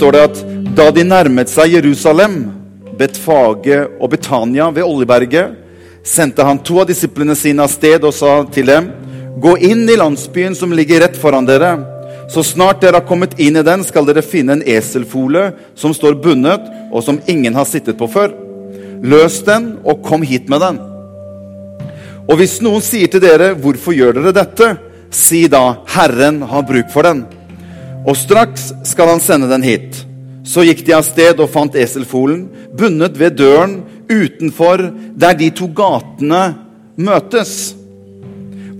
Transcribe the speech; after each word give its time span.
står 0.00 0.16
det 0.16 0.20
at 0.24 0.38
da 0.78 0.86
de 0.96 1.02
nærmet 1.04 1.50
seg 1.52 1.74
Jerusalem, 1.74 2.38
Betfage 2.96 3.82
og 4.00 4.08
Betania 4.14 4.70
ved 4.72 4.86
Oljeberget, 4.86 5.58
sendte 6.06 6.44
han 6.46 6.60
to 6.64 6.78
av 6.80 6.86
disiplene 6.88 7.34
sine 7.36 7.66
av 7.66 7.72
sted 7.72 8.04
og 8.08 8.14
sa 8.16 8.38
til 8.48 8.70
dem.: 8.70 8.88
Gå 9.44 9.58
inn 9.60 9.84
i 9.84 9.98
landsbyen 10.00 10.56
som 10.56 10.72
ligger 10.72 11.02
rett 11.04 11.18
foran 11.20 11.48
dere. 11.48 11.74
Så 12.32 12.44
snart 12.46 12.80
dere 12.80 13.00
har 13.00 13.08
kommet 13.08 13.34
inn 13.42 13.58
i 13.58 13.64
den, 13.66 13.82
skal 13.84 14.06
dere 14.08 14.22
finne 14.24 14.56
en 14.56 14.64
eselfole 14.64 15.50
som 15.74 15.92
står 15.92 16.16
bundet, 16.22 16.64
og 16.92 17.04
som 17.04 17.18
ingen 17.26 17.58
har 17.58 17.68
sittet 17.68 17.98
på 17.98 18.08
før. 18.08 18.32
Løs 19.02 19.40
den, 19.44 19.74
og 19.84 20.00
kom 20.06 20.22
hit 20.22 20.48
med 20.48 20.62
den. 20.64 20.78
Og 22.24 22.38
hvis 22.40 22.60
noen 22.64 22.80
sier 22.80 23.08
til 23.08 23.20
dere, 23.20 23.52
'Hvorfor 23.54 23.92
gjør 23.92 24.14
dere 24.16 24.32
dette?' 24.32 24.78
si 25.10 25.48
da, 25.48 25.76
'Herren 25.84 26.40
har 26.42 26.62
bruk 26.62 26.88
for 26.90 27.02
den'. 27.02 27.39
Og 28.06 28.16
straks 28.16 28.70
skal 28.88 29.14
han 29.14 29.20
sende 29.20 29.50
den 29.50 29.64
hit. 29.66 30.04
Så 30.44 30.64
gikk 30.64 30.82
de 30.86 30.96
av 30.96 31.04
sted 31.04 31.40
og 31.40 31.50
fant 31.52 31.76
eselfolen 31.76 32.46
bundet 32.76 33.18
ved 33.20 33.36
døren 33.38 33.80
utenfor 34.10 34.86
der 35.20 35.36
de 35.38 35.50
to 35.54 35.68
gatene 35.76 36.42
møtes. 36.96 37.74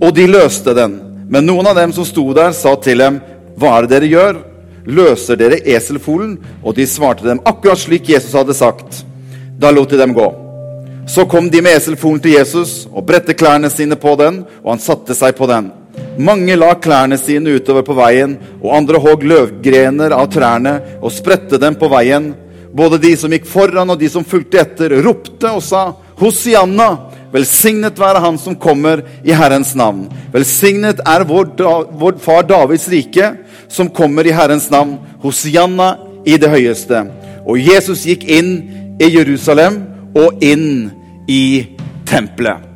Og 0.01 0.15
de 0.17 0.27
løste 0.31 0.75
den. 0.75 0.97
Men 1.31 1.47
noen 1.47 1.69
av 1.71 1.77
dem 1.79 1.93
som 1.95 2.07
sto 2.09 2.33
der, 2.35 2.53
sa 2.53 2.75
til 2.75 2.99
dem, 2.99 3.21
'Hva 3.57 3.79
er 3.79 3.87
det 3.87 3.91
dere 3.91 4.11
gjør?' 4.11 4.43
'Løser 4.87 5.37
dere 5.37 5.61
eselfolen?' 5.61 6.39
Og 6.65 6.75
de 6.75 6.87
svarte 6.87 7.23
dem 7.23 7.41
akkurat 7.45 7.79
slik 7.79 8.09
Jesus 8.09 8.33
hadde 8.33 8.55
sagt. 8.55 9.05
Da 9.61 9.71
lot 9.71 9.91
de 9.91 9.99
dem 9.99 10.15
gå. 10.15 10.35
Så 11.07 11.25
kom 11.29 11.51
de 11.51 11.61
med 11.61 11.77
eselfolen 11.77 12.21
til 12.21 12.33
Jesus 12.33 12.87
og 12.93 13.07
bredte 13.07 13.35
klærne 13.35 13.71
sine 13.71 13.97
på 13.97 14.17
den, 14.17 14.45
og 14.65 14.73
han 14.73 14.79
satte 14.79 15.15
seg 15.15 15.37
på 15.37 15.47
den. 15.47 15.71
Mange 16.21 16.57
la 16.59 16.75
klærne 16.77 17.17
sine 17.19 17.55
utover 17.57 17.85
på 17.87 17.97
veien, 17.97 18.37
og 18.61 18.75
andre 18.77 19.01
hogg 19.01 19.25
løvgrener 19.25 20.13
av 20.17 20.29
trærne 20.33 20.75
og 21.01 21.13
spredte 21.15 21.61
dem 21.61 21.79
på 21.81 21.89
veien. 21.93 22.33
Både 22.77 23.01
de 23.03 23.15
som 23.19 23.33
gikk 23.33 23.49
foran 23.51 23.91
og 23.91 23.99
de 23.99 24.11
som 24.13 24.27
fulgte 24.27 24.61
etter, 24.63 24.99
ropte 25.05 25.51
og 25.51 25.63
sa, 25.65 25.91
Hosianna, 26.21 26.91
velsignet 27.33 27.99
være 27.99 28.21
Han 28.21 28.37
som 28.39 28.57
kommer 28.61 29.01
i 29.25 29.33
Herrens 29.33 29.73
navn. 29.75 30.05
Velsignet 30.35 31.01
er 31.01 31.25
vår, 31.25 31.55
da, 31.57 31.73
vår 31.89 32.19
far 32.21 32.45
Davids 32.45 32.89
rike, 32.93 33.33
som 33.69 33.89
kommer 33.89 34.29
i 34.29 34.35
Herrens 34.37 34.69
navn. 34.71 34.99
Hosianna 35.25 35.95
i 36.29 36.37
det 36.37 36.51
høyeste. 36.53 37.07
Og 37.49 37.57
Jesus 37.59 38.05
gikk 38.05 38.27
inn 38.29 38.53
i 39.01 39.09
Jerusalem 39.15 39.81
og 40.13 40.43
inn 40.45 40.91
i 41.31 41.45
tempelet. 42.05 42.67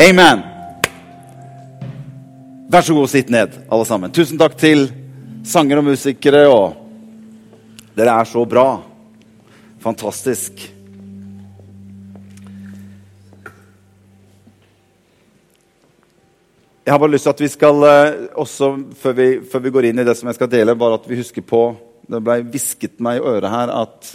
Amen. 0.00 0.51
Vær 2.72 2.80
så 2.80 2.94
god, 2.96 3.10
sitt 3.12 3.28
ned, 3.28 3.52
alle 3.68 3.84
sammen. 3.84 4.08
Tusen 4.16 4.38
takk 4.40 4.54
til 4.56 4.86
sanger 5.44 5.82
og 5.82 5.90
musikere. 5.90 6.46
og 6.48 6.72
Dere 7.92 8.14
er 8.16 8.30
så 8.30 8.46
bra. 8.48 8.80
Fantastisk. 9.82 10.62
Jeg 16.80 16.94
har 16.94 16.98
bare 17.04 17.12
lyst 17.12 17.28
til 17.28 17.34
at 17.34 17.44
vi 17.44 17.52
skal 17.52 17.84
eh, 17.90 18.24
også, 18.40 18.72
før 19.04 19.18
vi, 19.20 19.28
før 19.44 19.66
vi, 19.66 19.76
går 19.76 19.90
inn 19.90 20.00
i 20.00 20.08
det 20.08 20.16
som 20.16 20.32
jeg 20.32 20.40
skal 20.40 20.52
dele, 20.56 20.78
bare 20.80 20.96
at 20.96 21.12
vi 21.12 21.20
husker 21.20 21.44
på 21.44 21.62
Det 22.08 22.24
ble 22.24 22.40
hvisket 22.48 23.04
meg 23.04 23.20
i 23.20 23.26
øret 23.36 23.52
her 23.52 23.76
at 23.82 24.14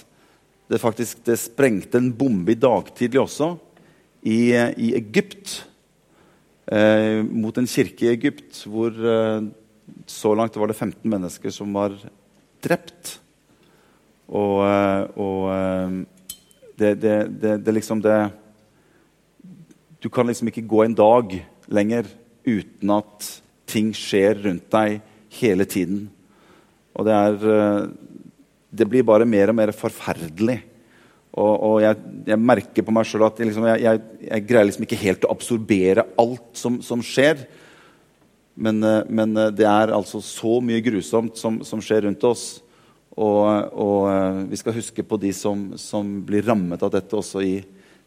det 0.68 0.82
faktisk 0.82 1.22
det 1.30 1.38
sprengte 1.46 2.02
en 2.02 2.10
bombe 2.10 2.58
i 2.58 2.60
dag 2.60 2.90
tidlig 2.98 3.22
også, 3.22 3.54
i, 4.26 4.50
i 4.82 4.96
Egypt. 4.98 5.67
Eh, 6.68 7.24
mot 7.24 7.56
en 7.56 7.70
kirke 7.70 8.04
i 8.04 8.12
Egypt 8.12 8.66
hvor 8.68 8.92
eh, 8.92 9.46
så 10.08 10.34
langt 10.36 10.58
var 10.60 10.68
det 10.68 10.76
15 10.76 11.00
mennesker 11.08 11.54
som 11.54 11.72
var 11.76 11.96
drept. 12.64 13.18
Og, 14.28 14.66
eh, 14.68 15.04
og 15.16 15.48
eh, 15.54 15.96
det, 16.78 16.94
det, 17.02 17.16
det, 17.40 17.54
det, 17.64 17.74
liksom 17.74 18.04
det 18.04 18.18
Du 20.04 20.10
kan 20.14 20.28
liksom 20.28 20.52
ikke 20.52 20.68
gå 20.68 20.84
en 20.84 20.98
dag 20.98 21.40
lenger 21.72 22.10
uten 22.46 22.92
at 22.94 23.32
ting 23.68 23.94
skjer 23.96 24.44
rundt 24.44 24.68
deg 24.72 25.00
hele 25.40 25.66
tiden. 25.68 26.06
Og 26.96 27.08
det 27.08 27.16
er 27.16 27.48
eh, 27.56 27.88
Det 28.70 28.90
blir 28.92 29.08
bare 29.08 29.26
mer 29.26 29.50
og 29.50 29.56
mer 29.56 29.72
forferdelig. 29.72 30.60
Og, 31.38 31.54
og 31.68 31.76
jeg, 31.84 31.98
jeg, 32.26 32.42
merker 32.42 32.86
på 32.86 32.94
meg 32.96 33.06
sjøl 33.06 33.28
at 33.28 33.38
jeg, 33.38 33.52
liksom, 33.52 33.68
jeg, 33.70 34.04
jeg, 34.26 34.46
greier 34.50 34.66
liksom 34.66 34.86
ikke 34.88 35.02
helt 35.04 35.28
å 35.28 35.34
absorbere 35.36 36.08
alt 36.18 36.48
som, 36.58 36.80
som 36.86 37.04
skjer. 37.06 37.44
Men, 38.58 38.82
eh, 38.82 39.04
men, 39.06 39.36
det 39.54 39.68
er 39.70 39.94
altså 39.94 40.22
så 40.26 40.58
mye 40.66 40.82
grusomt 40.86 41.38
som, 41.38 41.60
som 41.68 41.84
skjer 41.84 42.08
rundt 42.08 42.26
oss. 42.26 42.48
Og, 43.18 43.46
og, 43.74 44.50
vi 44.50 44.58
skal 44.62 44.76
huske 44.78 45.06
på 45.06 45.18
de 45.22 45.32
som, 45.34 45.72
som, 45.82 46.20
blir 46.26 46.46
rammet 46.46 46.82
av 46.86 46.92
dette 46.94 47.18
også 47.18 47.42
i, 47.46 47.56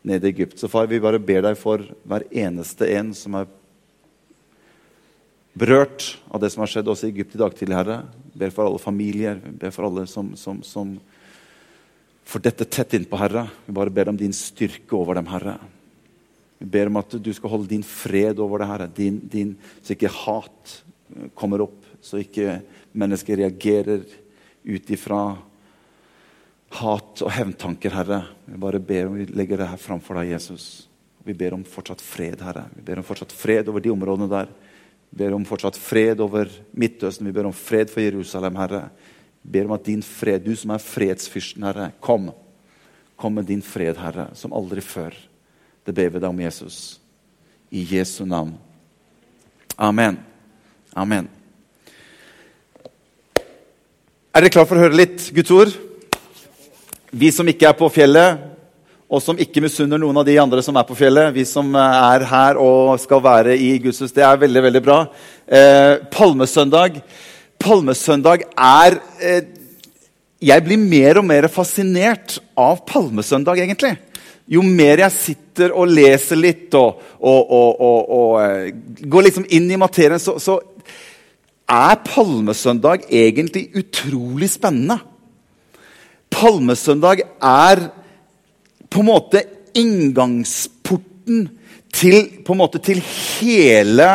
nede 0.07 0.27
i 0.27 0.35
Egypt. 0.35 0.59
Så 0.59 0.71
far, 0.71 0.91
vi 0.91 1.03
bare 1.03 1.23
ber 1.23 1.47
deg 1.47 1.59
for 1.59 1.83
hver 2.07 2.27
eneste 2.31 2.91
en 2.95 3.15
som 3.15 3.39
er 3.39 3.49
berørt 5.61 6.17
av 6.31 6.43
det 6.43 6.51
som 6.51 6.63
har 6.63 6.71
skjedd 6.71 6.91
også 6.91 7.09
i 7.09 7.15
Egypt 7.15 7.35
i 7.35 7.43
dag 7.43 7.55
tidlig, 7.59 7.79
Herre. 7.79 8.03
Ber 8.39 8.55
for 8.55 8.67
alle 8.67 8.83
familier, 8.83 9.39
ber 9.39 9.75
for 9.75 9.87
alle 9.91 10.07
som, 10.11 10.31
som, 10.39 10.63
som 10.67 10.95
får 12.25 12.45
dette 12.45 12.67
tett 12.69 12.95
innpå, 12.95 13.19
Herre. 13.21 13.47
Vi 13.67 13.75
bare 13.77 13.93
ber 13.95 14.11
om 14.13 14.19
din 14.19 14.35
styrke 14.37 14.97
over 14.97 15.19
dem, 15.19 15.29
Herre. 15.31 15.57
Vi 16.61 16.69
ber 16.69 16.91
om 16.91 16.99
at 17.01 17.17
du 17.17 17.31
skal 17.35 17.55
holde 17.55 17.71
din 17.71 17.85
fred 17.87 18.41
over 18.43 18.61
det, 18.61 18.71
Herre. 18.71 18.89
Din, 18.97 19.21
din, 19.33 19.55
så 19.83 19.95
ikke 19.97 20.13
hat 20.13 20.75
kommer 21.35 21.65
opp, 21.65 21.79
så 22.05 22.21
ikke 22.21 22.61
mennesker 22.93 23.41
reagerer 23.41 24.05
ut 24.65 24.93
ifra 24.93 25.23
hat 26.81 27.23
og 27.25 27.33
hevntanker, 27.35 27.95
Herre. 27.97 28.23
Vi 28.47 28.61
bare 28.61 28.83
ber 28.83 29.09
om 29.09 29.19
vi 29.19 29.27
legger 29.35 29.63
det 29.63 29.71
her 29.73 29.81
framfor 29.81 30.21
deg, 30.21 30.35
Jesus. 30.37 30.87
Vi 31.27 31.35
ber 31.37 31.57
om 31.57 31.65
fortsatt 31.67 32.03
fred, 32.05 32.41
Herre. 32.45 32.69
Vi 32.77 32.85
ber 32.87 33.01
om 33.01 33.07
fortsatt 33.07 33.35
fred 33.35 33.69
over 33.69 33.83
de 33.83 33.93
områdene 33.93 34.31
der. 34.31 34.53
Vi 35.11 35.25
ber 35.25 35.35
om 35.35 35.47
fortsatt 35.49 35.77
fred 35.81 36.23
over 36.23 36.49
Midtøsten. 36.73 37.27
Vi 37.27 37.35
ber 37.35 37.49
om 37.49 37.57
fred 37.57 37.91
for 37.91 38.05
Jerusalem, 38.05 38.57
Herre. 38.61 38.85
Ber 39.43 39.67
om 39.67 39.75
at 39.77 39.87
din 39.89 40.03
fred, 40.05 40.45
du 40.45 40.53
som 40.57 40.73
er 40.75 40.85
fredsfyrsten, 40.85 41.65
Herre, 41.65 41.91
kom. 42.01 42.31
Kom 43.21 43.37
med 43.39 43.49
din 43.49 43.63
fred, 43.65 43.97
Herre, 44.01 44.29
som 44.37 44.55
aldri 44.57 44.85
før. 44.85 45.17
Det 45.85 45.95
ber 45.97 46.13
vi 46.13 46.21
deg 46.21 46.29
om, 46.29 46.43
Jesus. 46.45 46.99
I 47.73 47.85
Jesu 47.97 48.25
navn. 48.29 48.53
Amen. 49.81 50.19
Amen. 50.93 51.29
Er 54.31 54.45
dere 54.45 54.53
klar 54.53 54.69
for 54.69 54.79
å 54.79 54.85
høre 54.85 54.99
litt 55.01 55.31
Guds 55.35 55.51
ord? 55.55 55.73
Vi 57.11 57.33
som 57.35 57.49
ikke 57.51 57.67
er 57.67 57.79
på 57.79 57.89
fjellet, 57.91 58.51
og 59.11 59.19
som 59.25 59.39
ikke 59.43 59.63
misunner 59.65 59.99
noen 59.99 60.21
av 60.21 60.27
de 60.29 60.37
andre 60.39 60.63
som 60.63 60.77
er 60.79 60.87
på 60.87 60.95
fjellet. 60.95 61.33
Vi 61.35 61.43
som 61.49 61.73
er 61.75 62.23
her 62.31 62.61
og 62.63 62.93
skal 63.03 63.23
være 63.25 63.57
i 63.59 63.73
Guds 63.83 63.99
hus. 64.05 64.15
Det 64.15 64.23
er 64.23 64.39
veldig 64.39 64.63
veldig 64.69 64.83
bra. 64.85 65.01
Eh, 65.51 65.97
Palmesøndag 66.15 67.01
Palmesøndag 67.61 68.47
er 68.57 68.99
eh, 69.21 69.43
Jeg 70.41 70.65
blir 70.65 70.81
mer 70.81 71.21
og 71.21 71.27
mer 71.29 71.49
fascinert 71.53 72.39
av 72.57 72.81
Palmesøndag, 72.89 73.61
egentlig. 73.61 73.93
Jo 74.51 74.65
mer 74.65 75.05
jeg 75.05 75.15
sitter 75.15 75.75
og 75.77 75.93
leser 75.93 76.41
litt 76.41 76.75
og, 76.75 77.03
og, 77.21 77.53
og, 77.53 78.11
og 78.17 78.33
eh, 78.43 78.73
går 79.05 79.29
liksom 79.29 79.47
inn 79.53 79.69
i 79.71 79.79
materien, 79.79 80.19
så, 80.23 80.39
så 80.41 80.57
er 81.71 82.01
Palmesøndag 82.09 83.07
egentlig 83.13 83.69
utrolig 83.79 84.51
spennende. 84.51 84.99
Palmesøndag 86.31 87.23
er 87.37 87.87
på 88.91 89.03
en 89.03 89.11
måte 89.11 89.45
inngangsporten 89.77 91.47
til, 91.95 92.17
en 92.41 92.59
måte, 92.59 92.81
til 92.83 93.03
hele 93.05 94.09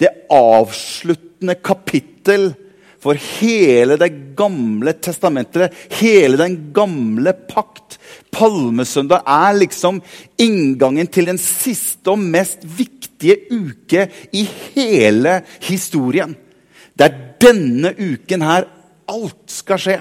det 0.00 0.10
avsluttende 0.32 1.56
kapittel 1.62 2.54
for 3.02 3.18
hele 3.40 3.96
Det 4.00 4.10
gamle 4.36 4.92
testamentet, 4.92 5.72
hele 6.00 6.36
den 6.40 6.56
gamle 6.76 7.32
pakt. 7.48 7.98
Palmesøndag 8.32 9.24
er 9.26 9.56
liksom 9.56 10.02
inngangen 10.38 11.08
til 11.08 11.30
den 11.30 11.38
siste 11.40 12.12
og 12.12 12.20
mest 12.20 12.64
viktige 12.64 13.38
uke 13.50 14.08
i 14.32 14.44
hele 14.74 15.40
historien. 15.64 16.34
Det 16.96 17.06
er 17.08 17.16
denne 17.40 17.92
uken 17.96 18.44
her 18.44 18.68
alt 19.08 19.52
skal 19.52 19.80
skje. 19.80 19.96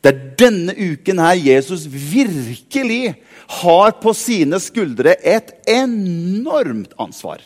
Det 0.00 0.10
er 0.10 0.22
denne 0.40 0.74
uken 0.76 1.20
her 1.20 1.36
Jesus 1.38 1.86
virkelig 1.88 3.14
har 3.60 3.96
på 4.00 4.14
sine 4.16 4.60
skuldre 4.62 5.16
et 5.20 5.52
enormt 5.68 6.94
ansvar. 7.00 7.40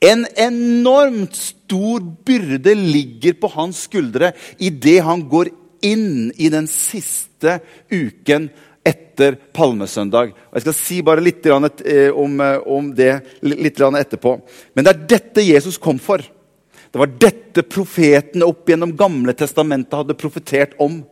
En 0.00 0.26
enormt 0.36 1.36
stor 1.36 2.04
byrde 2.24 2.74
ligger 2.74 3.38
på 3.40 3.50
hans 3.54 3.84
skuldre 3.88 4.32
idet 4.58 5.00
han 5.06 5.24
går 5.28 5.50
inn 5.86 6.32
i 6.36 6.50
den 6.52 6.66
siste 6.70 7.58
uken 7.90 8.48
etter 8.88 9.36
palmesøndag. 9.54 10.32
Og 10.32 10.58
jeg 10.58 10.66
skal 10.66 10.76
si 10.76 11.00
bare 11.04 11.24
litt 11.24 11.46
om, 11.46 11.64
eh, 11.64 12.94
det 12.94 13.22
litt 13.42 13.76
etterpå. 13.76 14.40
Men 14.74 14.84
det 14.84 14.94
er 14.94 15.06
dette 15.06 15.42
Jesus 15.42 15.78
kom 15.78 15.98
for. 15.98 16.18
Det 16.18 16.98
var 16.98 17.06
dette 17.06 17.62
profetene 17.62 18.46
opp 18.46 18.66
gjennom 18.66 18.96
Gamle 18.96 19.34
testamentet 19.34 19.92
hadde 19.92 20.14
profetert 20.14 20.72
om. 20.78 21.04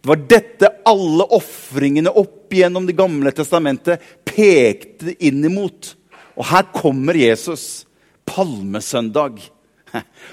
Det 0.00 0.08
var 0.08 0.16
dette 0.28 0.70
alle 0.86 1.26
ofringene 1.36 2.10
opp 2.16 2.50
gjennom 2.50 2.86
Det 2.86 2.96
gamle 2.96 3.30
testamentet 3.32 4.02
pekte 4.24 5.14
inn 5.22 5.44
imot. 5.44 5.94
Og 6.36 6.44
her 6.50 6.66
kommer 6.74 7.14
Jesus, 7.14 7.86
palmesøndag. 8.30 9.40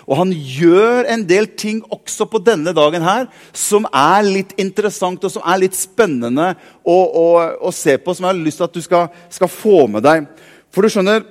Og 0.06 0.14
han 0.20 0.32
gjør 0.32 1.08
en 1.10 1.24
del 1.28 1.50
ting 1.58 1.80
også 1.94 2.28
på 2.30 2.42
denne 2.46 2.74
dagen 2.78 3.06
her 3.06 3.26
som 3.58 3.88
er 3.90 4.26
litt 4.28 4.54
interessant 4.62 5.24
og 5.26 5.34
som 5.34 5.46
er 5.46 5.64
litt 5.64 5.78
spennende 5.78 6.52
å, 6.84 6.94
å, 6.94 7.26
å 7.58 7.74
se 7.74 7.98
på, 7.98 8.14
som 8.14 8.28
jeg 8.28 8.36
har 8.36 8.44
lyst 8.44 8.62
til 8.62 8.68
at 8.68 8.78
du 8.78 8.84
skal, 8.86 9.10
skal 9.34 9.52
få 9.52 9.88
med 9.92 10.06
deg. 10.06 10.30
For 10.74 10.86
du 10.86 10.94
skjønner, 10.94 11.26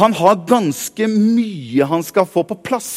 han 0.00 0.16
har 0.16 0.46
ganske 0.48 1.08
mye 1.12 1.86
han 1.90 2.04
skal 2.06 2.26
få 2.28 2.44
på 2.48 2.58
plass. 2.66 2.92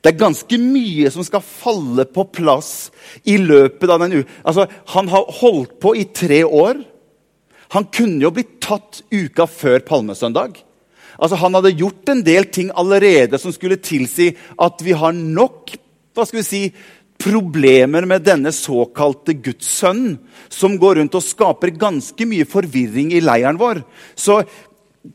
Det 0.00 0.12
er 0.12 0.20
ganske 0.20 0.58
mye 0.60 1.10
som 1.12 1.24
skal 1.26 1.42
falle 1.44 2.06
på 2.08 2.26
plass 2.36 2.90
i 3.28 3.36
løpet 3.40 3.90
av 3.90 4.04
den 4.04 4.20
uka. 4.20 4.28
Altså, 4.44 4.68
han 4.94 5.10
har 5.12 5.32
holdt 5.40 5.78
på 5.82 5.94
i 5.98 6.06
tre 6.14 6.44
år. 6.44 6.84
Han 7.74 7.88
kunne 7.92 8.22
jo 8.22 8.32
blitt 8.34 8.60
tatt 8.62 9.02
uka 9.10 9.48
før 9.50 9.82
palmesøndag. 9.88 10.60
Altså, 11.18 11.38
han 11.40 11.54
hadde 11.58 11.76
gjort 11.78 12.10
en 12.12 12.22
del 12.26 12.48
ting 12.52 12.72
allerede 12.74 13.38
som 13.40 13.54
skulle 13.54 13.80
tilsi 13.82 14.32
at 14.60 14.84
vi 14.84 14.96
har 14.96 15.14
nok 15.14 15.74
hva 16.14 16.22
skal 16.26 16.40
vi 16.40 16.46
si, 16.46 16.62
problemer 17.18 18.06
med 18.06 18.24
denne 18.26 18.52
såkalte 18.54 19.36
Guds 19.42 19.66
sønn, 19.80 20.16
som 20.52 20.76
går 20.78 21.00
rundt 21.00 21.16
og 21.18 21.24
skaper 21.24 21.74
ganske 21.78 22.26
mye 22.28 22.46
forvirring 22.48 23.12
i 23.14 23.22
leiren 23.24 23.58
vår. 23.58 23.82
Så 24.14 24.42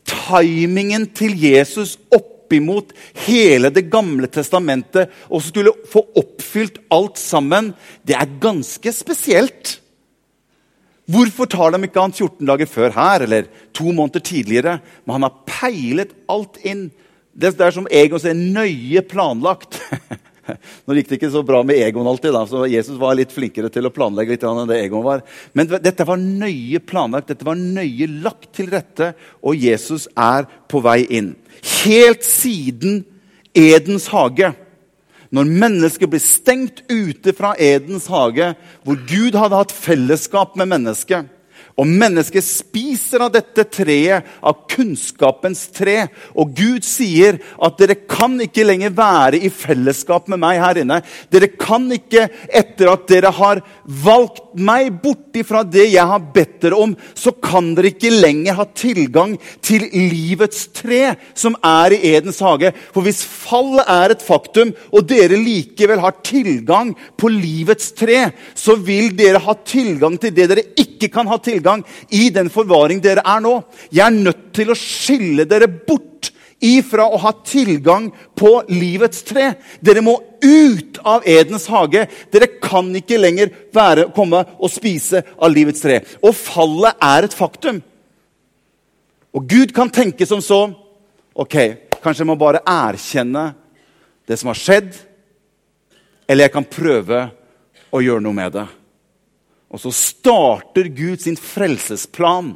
timingen 0.07 1.07
til 1.17 1.35
Jesus 1.39 1.97
oppimot 2.13 2.93
hele 3.25 3.69
Det 3.73 3.85
gamle 3.91 4.29
testamentet 4.29 5.11
og 5.29 5.43
skulle 5.45 5.73
få 5.91 6.03
oppfylt 6.17 6.79
alt 6.93 7.17
sammen, 7.21 7.73
det 8.03 8.17
er 8.17 8.39
ganske 8.41 8.93
spesielt. 8.93 9.77
Hvorfor 11.09 11.49
tar 11.49 11.73
de 11.73 11.81
ikke 11.87 12.01
han 12.03 12.13
14 12.13 12.45
dager 12.45 12.69
før 12.69 12.93
her, 12.93 13.25
eller 13.25 13.49
to 13.73 13.89
måneder 13.89 14.21
tidligere? 14.21 14.77
Men 15.05 15.17
han 15.17 15.25
har 15.25 15.39
peilet 15.49 16.13
alt 16.29 16.59
inn. 16.61 16.89
Det 17.33 17.55
er 17.57 17.73
som 17.73 17.87
Egon 17.89 18.21
sier, 18.21 18.37
nøye 18.37 19.01
planlagt. 19.09 19.79
Nå 20.85 20.95
gikk 20.97 21.09
det 21.09 21.19
ikke 21.19 21.31
så 21.33 21.41
bra 21.45 21.61
med 21.65 21.77
Egon 21.81 22.07
alltid, 22.09 22.33
da, 22.33 22.43
så 22.49 22.65
Jesus 22.69 22.97
var 23.01 23.17
litt 23.17 23.33
flinkere 23.33 23.69
til 23.73 23.85
å 23.89 23.93
planlegge 23.93 24.35
litt 24.35 24.45
enn 24.45 24.69
det 24.69 24.79
Egon 24.83 25.05
var. 25.05 25.23
Men 25.57 25.69
dette 25.71 26.05
var 26.05 26.21
nøye 26.21 26.81
planlagt, 26.81 27.29
dette 27.31 27.47
var 27.47 27.57
nøye 27.59 28.09
lagt 28.25 28.51
til 28.57 28.71
rette, 28.73 29.13
og 29.41 29.57
Jesus 29.57 30.07
er 30.17 30.49
på 30.69 30.81
vei 30.85 31.03
inn. 31.09 31.33
Helt 31.83 32.25
siden 32.25 33.03
Edens 33.57 34.09
hage. 34.13 34.53
Når 35.35 35.49
mennesket 35.61 36.09
ble 36.09 36.19
stengt 36.21 36.81
ute 36.89 37.33
fra 37.37 37.53
Edens 37.61 38.07
hage, 38.09 38.53
hvor 38.83 38.97
Gud 39.09 39.37
hadde 39.37 39.59
hatt 39.59 39.75
fellesskap 39.75 40.55
med 40.57 40.71
mennesket, 40.71 41.27
og 41.79 41.87
mennesket 41.87 42.43
spiser 42.43 43.23
av 43.23 43.31
dette 43.33 43.63
treet, 43.71 44.25
av 44.43 44.65
kunnskapens 44.69 45.61
tre. 45.75 46.09
Og 46.35 46.51
Gud 46.57 46.83
sier 46.87 47.39
at 47.63 47.79
dere 47.79 47.95
kan 48.09 48.35
ikke 48.43 48.65
lenger 48.67 48.91
være 48.95 49.39
i 49.39 49.51
fellesskap 49.53 50.27
med 50.31 50.41
meg 50.43 50.59
her 50.59 50.81
inne. 50.81 50.99
Dere 51.31 51.51
kan 51.55 51.87
ikke, 51.95 52.27
etter 52.51 52.91
at 52.91 53.05
dere 53.11 53.31
har 53.35 53.61
valgt 54.03 54.43
meg 54.59 54.91
bort 55.03 55.37
ifra 55.39 55.63
det 55.63 55.87
jeg 55.93 56.03
har 56.09 56.25
bedt 56.35 56.57
dere 56.65 56.81
om, 56.83 56.95
så 57.15 57.31
kan 57.31 57.71
dere 57.77 57.93
ikke 57.93 58.11
lenger 58.11 58.57
ha 58.59 58.67
tilgang 58.75 59.37
til 59.63 59.87
livets 59.93 60.67
tre, 60.75 61.15
som 61.37 61.55
er 61.63 61.95
i 61.95 62.01
Edens 62.11 62.41
hage. 62.43 62.73
For 62.91 63.05
hvis 63.05 63.23
fallet 63.23 63.87
er 63.87 64.15
et 64.15 64.25
faktum, 64.25 64.73
og 64.91 65.07
dere 65.07 65.39
likevel 65.39 66.03
har 66.03 66.19
tilgang 66.25 66.91
på 67.19 67.31
livets 67.31 67.93
tre, 67.95 68.33
så 68.57 68.75
vil 68.75 69.13
dere 69.15 69.39
ha 69.45 69.55
tilgang 69.63 70.19
til 70.19 70.35
det 70.35 70.49
dere 70.49 70.67
ikke 70.79 71.11
kan 71.13 71.29
ha 71.29 71.39
tilgang 71.39 71.68
tilgang 71.69 71.83
i 72.09 72.29
den 72.29 72.49
forvaring 72.49 73.01
dere 73.01 73.23
er 73.25 73.41
nå. 73.41 73.63
Jeg 73.91 74.05
er 74.05 74.23
nødt 74.23 74.53
til 74.53 74.71
å 74.71 74.77
skille 74.77 75.45
dere 75.45 75.67
bort 75.67 76.31
ifra 76.59 77.05
å 77.07 77.17
ha 77.17 77.31
tilgang 77.45 78.09
på 78.35 78.63
livets 78.69 79.23
tre. 79.23 79.55
Dere 79.79 80.01
må 80.01 80.17
ut 80.41 80.99
av 81.03 81.23
Edens 81.25 81.67
hage. 81.67 82.07
Dere 82.31 82.59
kan 82.59 82.89
ikke 82.95 83.19
lenger 83.19 83.51
være, 83.73 84.09
komme 84.15 84.43
og 84.59 84.71
spise 84.71 85.23
av 85.37 85.53
livets 85.53 85.81
tre. 85.81 86.01
Og 86.21 86.35
fallet 86.35 86.95
er 87.01 87.23
et 87.23 87.33
faktum. 87.37 87.81
Og 89.33 89.45
Gud 89.47 89.73
kan 89.73 89.89
tenke 89.89 90.25
som 90.25 90.41
så 90.41 90.67
Ok, 91.39 91.53
kanskje 92.03 92.25
jeg 92.25 92.27
må 92.27 92.33
bare 92.35 92.59
erkjenne 92.67 93.53
det 94.27 94.35
som 94.35 94.49
har 94.49 94.57
skjedd. 94.59 94.89
Eller 96.27 96.49
jeg 96.49 96.51
kan 96.51 96.65
prøve 96.67 97.19
å 97.95 98.01
gjøre 98.03 98.25
noe 98.25 98.35
med 98.35 98.57
det. 98.57 98.65
Og 99.69 99.81
så 99.81 99.91
starter 99.93 100.89
Gud 100.93 101.21
sin 101.21 101.37
frelsesplan 101.37 102.55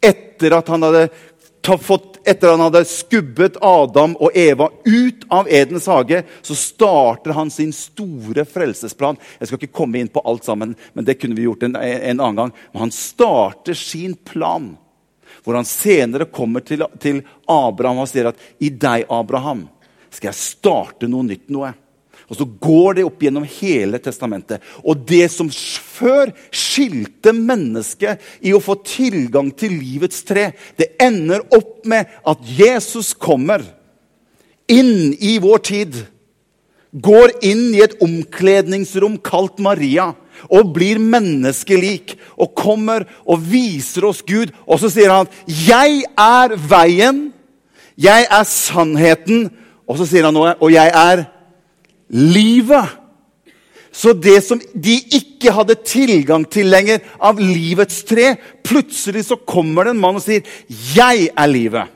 etter 0.00 0.56
at 0.56 0.68
han 0.72 0.82
hadde, 0.82 1.08
fått, 1.62 2.18
etter 2.26 2.54
han 2.54 2.62
hadde 2.64 2.82
skubbet 2.88 3.58
Adam 3.62 4.16
og 4.18 4.34
Eva 4.34 4.70
ut 4.84 5.26
av 5.30 5.50
Edens 5.52 5.86
hage. 5.86 6.22
Så 6.42 6.56
starter 6.58 7.36
han 7.36 7.52
sin 7.54 7.72
store 7.76 8.44
frelsesplan. 8.48 9.20
Jeg 9.38 9.50
skal 9.50 9.60
ikke 9.60 9.78
komme 9.82 10.00
inn 10.00 10.10
på 10.10 10.22
alt 10.26 10.48
sammen, 10.48 10.74
men 10.92 11.06
det 11.06 11.20
kunne 11.20 11.38
vi 11.38 11.46
gjort 11.46 11.66
en, 11.68 11.76
en 11.76 12.20
annen 12.20 12.40
gang. 12.40 12.54
Men 12.72 12.86
han 12.88 12.94
starter 12.94 13.78
sin 13.78 14.16
plan, 14.16 14.72
hvor 15.44 15.60
han 15.60 15.68
senere 15.68 16.26
kommer 16.32 16.64
til, 16.66 16.82
til 16.98 17.22
Abraham 17.46 18.02
og 18.02 18.10
sier 18.10 18.32
at 18.32 18.42
i 18.58 18.72
deg, 18.72 19.06
Abraham, 19.06 19.68
skal 20.10 20.32
jeg 20.32 20.42
starte 20.42 21.06
noe 21.06 21.28
nytt. 21.28 21.46
noe. 21.52 21.70
Og 22.30 22.38
så 22.38 22.46
går 22.46 23.00
det 23.00 23.04
opp 23.08 23.24
gjennom 23.24 23.46
hele 23.58 23.98
testamentet. 23.98 24.62
Og 24.86 25.02
det 25.08 25.26
som 25.34 25.48
før 25.50 26.30
skilte 26.54 27.34
mennesket 27.34 28.22
i 28.46 28.54
å 28.54 28.62
få 28.62 28.76
tilgang 28.86 29.50
til 29.50 29.74
livets 29.80 30.22
tre, 30.28 30.52
det 30.78 30.92
ender 31.02 31.42
opp 31.50 31.82
med 31.90 32.06
at 32.22 32.46
Jesus 32.54 33.10
kommer 33.18 33.66
inn 34.70 35.10
i 35.18 35.40
vår 35.42 35.64
tid. 35.66 35.98
Går 36.94 37.34
inn 37.46 37.72
i 37.74 37.82
et 37.82 37.98
omkledningsrom 38.02 39.18
kalt 39.26 39.58
Maria 39.62 40.12
og 40.46 40.70
blir 40.78 41.02
menneskelik. 41.02 42.14
Og 42.38 42.54
kommer 42.54 43.08
og 43.26 43.42
viser 43.50 44.06
oss 44.06 44.22
Gud. 44.22 44.54
Og 44.70 44.78
så 44.78 44.90
sier 44.90 45.10
han, 45.10 45.26
'Jeg 45.46 46.04
er 46.14 46.54
veien, 46.54 47.32
jeg 47.98 48.26
er 48.30 48.44
sannheten.' 48.44 49.50
Og 49.90 49.98
så 49.98 50.06
sier 50.06 50.24
han 50.24 50.34
noe, 50.34 50.54
'og 50.54 50.70
jeg 50.70 50.90
er 50.94 51.39
livet. 52.10 52.96
Så 53.92 54.12
det 54.14 54.38
som 54.46 54.60
de 54.74 54.96
ikke 55.16 55.52
hadde 55.54 55.80
tilgang 55.82 56.44
til 56.46 56.70
lenger 56.70 57.02
av 57.18 57.40
livets 57.42 58.04
tre 58.06 58.36
Plutselig 58.62 59.24
så 59.26 59.38
kommer 59.42 59.88
det 59.88 59.96
en 59.96 60.02
mann 60.02 60.20
og 60.20 60.22
sier, 60.22 60.44
'Jeg 60.68 61.30
er 61.34 61.48
livet'. 61.50 61.88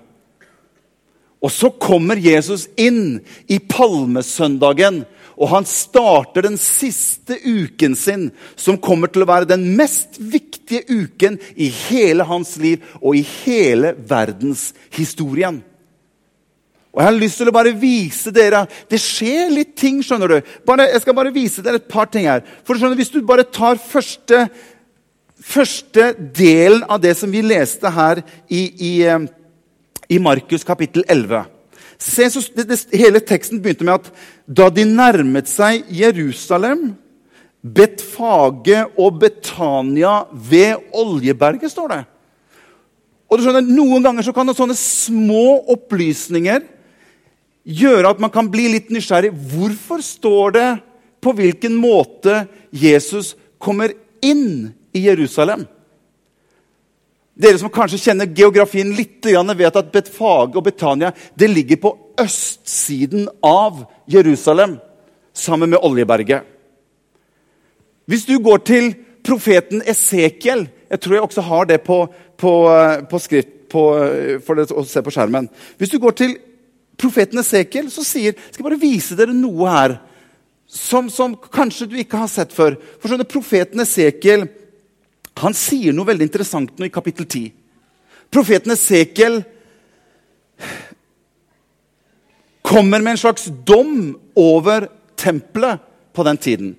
Og 1.45 1.53
så 1.53 1.69
kommer 1.69 2.17
Jesus 2.17 2.69
inn 2.81 3.21
i 3.53 3.59
palmesøndagen, 3.59 5.05
og 5.37 5.49
han 5.49 5.67
starter 5.69 6.47
den 6.47 6.57
siste 6.57 7.37
uken 7.45 7.95
sin, 7.95 8.31
som 8.57 8.79
kommer 8.79 9.13
til 9.13 9.23
å 9.23 9.29
være 9.29 9.51
den 9.51 9.77
mest 9.77 10.17
viktige 10.19 10.87
uken 10.89 11.37
i 11.57 11.69
hele 11.69 12.25
hans 12.25 12.57
liv 12.57 12.81
og 13.03 13.19
i 13.19 13.27
hele 13.45 13.93
verdenshistorien. 14.09 15.63
Og 16.95 17.01
Jeg 17.03 17.09
har 17.09 17.17
lyst 17.19 17.41
til 17.41 17.51
å 17.51 17.55
bare 17.55 17.75
vise 17.75 18.31
dere 18.35 18.65
Det 18.91 19.01
skjer 19.03 19.51
litt 19.51 19.75
ting. 19.77 20.03
skjønner 20.03 20.29
du. 20.31 20.53
Bare, 20.67 20.89
jeg 20.93 21.03
skal 21.03 21.15
bare 21.15 21.35
vise 21.35 21.63
dere 21.63 21.83
et 21.83 21.89
par 21.91 22.07
ting 22.07 22.27
her. 22.27 22.45
For 22.65 22.79
skjønner, 22.79 22.97
Hvis 22.97 23.11
du 23.11 23.21
bare 23.23 23.43
tar 23.43 23.77
første, 23.77 24.49
første 25.43 26.15
delen 26.35 26.85
av 26.89 27.01
det 27.01 27.17
som 27.17 27.31
vi 27.31 27.43
leste 27.43 27.91
her 27.91 28.23
i, 28.49 28.63
i, 28.79 29.03
eh, 29.03 29.27
i 30.09 30.19
Markus 30.19 30.65
kapittel 30.65 31.05
11 31.09 31.51
Se, 31.99 32.27
så, 32.31 32.41
det, 32.55 32.69
det, 32.69 32.79
Hele 32.93 33.21
teksten 33.21 33.63
begynte 33.63 33.85
med 33.85 33.95
at 33.95 34.11
da 34.47 34.69
de 34.69 34.85
nærmet 34.85 35.49
seg 35.49 35.87
Jerusalem, 35.89 36.97
Betfage 37.65 38.83
og 38.99 39.21
Betania 39.23 40.27
ved 40.33 40.83
Oljeberget, 40.93 41.71
står 41.71 41.89
det. 41.89 42.03
Og 43.31 43.39
du 43.39 43.45
skjønner, 43.47 43.65
Noen 43.65 44.05
ganger 44.05 44.27
så 44.27 44.35
kan 44.37 44.47
det 44.47 44.57
sånne 44.59 44.77
små 44.77 45.65
opplysninger 45.73 46.61
gjøre 47.65 48.13
at 48.13 48.21
man 48.21 48.33
kan 48.33 48.49
bli 48.53 48.69
litt 48.75 48.91
nysgjerrig. 48.93 49.33
Hvorfor 49.33 50.05
står 50.05 50.57
det 50.57 50.69
på 51.25 51.33
hvilken 51.37 51.77
måte 51.81 52.45
Jesus 52.71 53.35
kommer 53.59 53.95
inn 54.25 54.75
i 54.93 55.07
Jerusalem? 55.07 55.65
Dere 57.35 57.59
som 57.59 57.73
kanskje 57.73 57.99
kjenner 57.99 58.31
geografien 58.31 58.93
litt, 58.95 59.25
vet 59.25 59.77
at 59.81 59.93
Betfage 59.93 60.55
og 60.55 60.67
Betania 60.69 61.11
ligger 61.41 61.81
på 61.83 61.97
østsiden 62.21 63.27
av 63.43 63.87
Jerusalem, 64.07 64.79
sammen 65.35 65.73
med 65.73 65.83
Oljeberget. 65.83 66.45
Hvis 68.07 68.27
du 68.29 68.39
går 68.39 68.61
til 68.63 68.93
profeten 69.25 69.83
Esekiel 69.89 70.69
Jeg 70.91 71.01
tror 71.01 71.15
jeg 71.15 71.23
også 71.25 71.41
har 71.41 71.65
det 71.67 71.81
på, 71.83 71.97
på, 72.39 72.53
på 73.11 73.19
skrift 73.19 73.49
på, 73.73 73.83
for 74.47 74.61
å 74.63 74.85
se 74.87 75.03
på 75.03 75.11
skjermen. 75.11 75.49
Hvis 75.81 75.91
du 75.91 75.99
går 75.99 76.15
til 76.15 76.37
profeten 77.01 77.41
Esekiel 77.41 77.91
så 77.93 78.05
sier 78.07 78.37
Skal 78.37 78.63
jeg 78.63 78.67
bare 78.69 78.81
vise 78.81 79.17
dere 79.19 79.35
noe 79.37 79.71
her 79.71 79.97
som, 80.75 81.11
som 81.11 81.37
kanskje 81.37 81.89
du 81.91 81.97
ikke 82.01 82.19
har 82.19 82.31
sett 82.31 82.53
før. 82.55 82.77
For 82.99 83.11
skjønner, 83.11 83.29
Profeten 83.31 83.83
Esekiel 83.85 84.47
han 85.43 85.57
sier 85.57 85.95
noe 85.95 86.09
veldig 86.09 86.29
interessant 86.29 86.79
nå 86.79 86.87
i 86.87 86.95
kapittel 86.95 87.27
10. 87.27 87.51
Profeten 88.35 88.75
Esekiel 88.75 89.41
kommer 92.65 93.03
med 93.03 93.15
en 93.15 93.21
slags 93.21 93.51
dom 93.67 94.15
over 94.39 94.89
tempelet 95.21 95.83
på 96.15 96.25
den 96.27 96.39
tiden. 96.41 96.73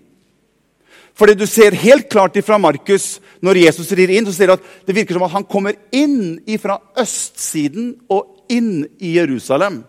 Fordi 1.16 1.36
du 1.40 1.46
ser 1.48 1.78
helt 1.80 2.10
klart 2.12 2.36
ifra 2.36 2.58
Markus 2.60 3.22
når 3.44 3.62
Jesus 3.62 3.92
rir 3.96 4.12
inn, 4.12 4.26
så 4.28 4.34
ser 4.36 4.50
du 4.50 4.56
at 4.58 4.66
det 4.88 4.96
virker 4.98 5.16
som 5.16 5.24
at 5.28 5.36
han 5.36 5.48
kommer 5.48 5.78
inn 5.96 6.42
fra 6.60 6.80
østsiden 7.00 7.94
og 8.12 8.52
inn 8.52 8.84
i 9.00 9.16
Jerusalem. 9.16 9.84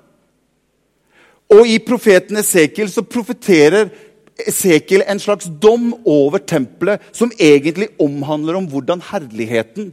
Og 1.53 1.69
i 1.71 1.79
profeten 1.83 2.41
Esekiel 2.41 2.91
så 2.91 3.05
profeterer 3.07 3.91
Esekiel 4.47 5.05
en 5.07 5.21
slags 5.23 5.49
dom 5.63 5.93
over 6.05 6.43
tempelet 6.43 7.05
som 7.17 7.33
egentlig 7.39 7.89
omhandler 8.03 8.59
om 8.59 8.67
hvordan 8.69 9.01
herligheten 9.13 9.93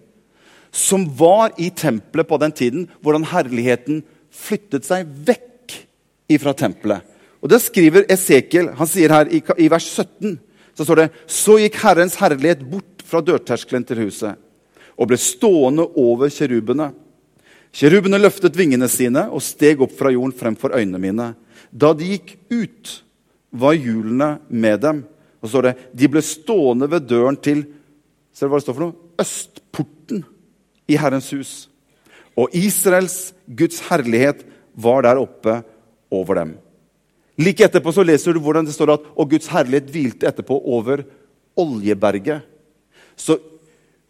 som 0.73 1.05
var 1.15 1.53
i 1.61 1.69
tempelet 1.69 2.27
på 2.27 2.39
den 2.41 2.51
tiden, 2.51 2.87
hvordan 2.99 3.27
herligheten 3.29 4.01
flyttet 4.33 4.87
seg 4.87 5.05
vekk 5.05 5.75
ifra 6.33 6.55
tempelet. 6.57 7.05
Og 7.43 7.51
Det 7.51 7.59
skriver 7.61 8.07
Esekiel. 8.11 8.71
Han 8.79 8.89
sier 8.89 9.13
her 9.13 9.29
i, 9.29 9.43
i 9.59 9.69
vers 9.69 9.85
17 9.85 10.39
så 10.73 10.85
står 10.87 11.03
det 11.03 11.09
Så 11.29 11.59
gikk 11.61 11.77
Herrens 11.83 12.17
herlighet 12.17 12.63
bort 12.65 13.03
fra 13.05 13.21
dørterskelen 13.21 13.85
til 13.85 14.05
huset 14.07 14.39
og 14.93 15.09
ble 15.09 15.17
stående 15.17 15.85
over 15.97 16.29
kjerubene. 16.29 16.91
Kjerubene 17.73 18.19
løftet 18.21 18.57
vingene 18.57 18.85
sine 18.89 19.25
og 19.33 19.41
steg 19.41 19.81
opp 19.81 19.95
fra 19.97 20.11
jorden 20.13 20.35
fremfor 20.37 20.75
øynene 20.77 21.01
mine. 21.01 21.31
Da 21.73 21.93
de 21.97 22.13
gikk 22.13 22.35
ut, 22.53 22.91
var 23.53 23.73
hjulene 23.77 24.37
med 24.49 24.81
dem. 24.81 25.03
Og 25.41 25.49
så 25.49 25.55
står 25.55 25.67
det 25.67 25.75
de 25.99 26.09
ble 26.13 26.23
stående 26.25 26.89
ved 26.89 27.09
døren 27.09 27.37
til 27.37 27.65
ser 28.33 28.47
du 28.47 28.53
hva 28.53 28.61
det 28.61 28.65
står 28.65 28.77
for 28.77 28.85
noe? 28.87 29.11
Østporten 29.21 30.23
i 30.89 30.97
Herrens 30.97 31.29
hus. 31.35 31.51
Og 32.39 32.53
Israels, 32.57 33.33
Guds 33.45 33.83
herlighet, 33.89 34.41
var 34.73 35.05
der 35.05 35.21
oppe 35.21 35.59
over 36.13 36.39
dem. 36.39 36.55
Like 37.37 37.65
etterpå 37.65 37.93
så 37.93 38.05
leser 38.05 38.33
du 38.33 38.41
hvordan 38.41 38.65
det 38.65 38.73
står 38.75 38.95
at 38.95 39.05
og 39.13 39.29
Guds 39.29 39.49
herlighet 39.53 39.89
hvilte 39.93 40.29
etterpå 40.29 40.57
over 40.77 41.03
Oljeberget. 41.61 42.41
Så 43.17 43.37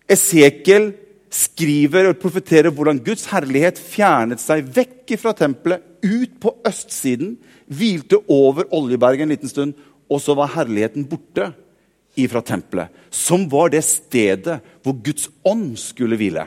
Esekiel 0.07 0.91
skriver 1.33 2.11
og 2.11 2.19
profeterer 2.21 2.71
hvordan 2.71 2.99
Guds 3.03 3.25
herlighet 3.31 3.79
fjernet 3.79 4.43
seg 4.43 4.67
vekk 4.75 5.15
fra 5.19 5.33
tempelet, 5.35 5.81
ut 6.03 6.37
på 6.43 6.53
østsiden, 6.67 7.37
hvilte 7.71 8.19
over 8.31 8.67
Oljeberget 8.75 9.25
en 9.25 9.33
liten 9.33 9.51
stund, 9.51 9.73
og 10.11 10.21
så 10.21 10.35
var 10.37 10.51
herligheten 10.53 11.07
borte 11.09 11.51
ifra 12.19 12.43
tempelet. 12.45 12.91
Som 13.09 13.47
var 13.49 13.71
det 13.73 13.83
stedet 13.87 14.59
hvor 14.83 14.97
Guds 15.03 15.29
ånd 15.47 15.73
skulle 15.79 16.19
hvile. 16.19 16.45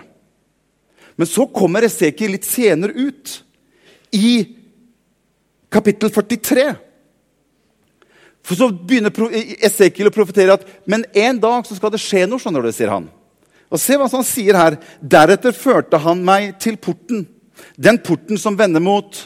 Men 1.16 1.28
så 1.28 1.46
kommer 1.48 1.86
Esekiel 1.86 2.36
litt 2.36 2.46
senere 2.46 2.92
ut, 2.92 3.42
i 4.14 4.46
kapittel 5.72 6.12
43. 6.12 6.66
For 8.46 8.54
Så 8.54 8.68
begynner 8.70 9.10
Esekiel 9.66 10.08
å 10.08 10.14
profetere 10.14 10.54
at 10.54 10.66
men 10.86 11.04
en 11.18 11.40
dag 11.42 11.66
så 11.66 11.74
skal 11.76 11.90
det 11.92 12.00
skje 12.00 12.26
noe. 12.28 12.38
skjønner 12.40 12.62
du, 12.62 12.70
sier 12.72 12.92
han. 12.92 13.08
Og 13.66 13.80
Se 13.82 13.96
hva 13.98 14.06
han 14.12 14.24
sier 14.24 14.56
her. 14.56 14.76
Deretter 15.02 15.56
førte 15.56 15.98
han 15.98 16.22
meg 16.24 16.54
til 16.62 16.78
porten, 16.78 17.26
den 17.76 17.98
porten 17.98 18.38
som 18.38 18.56
vender 18.56 18.84
mot 18.84 19.24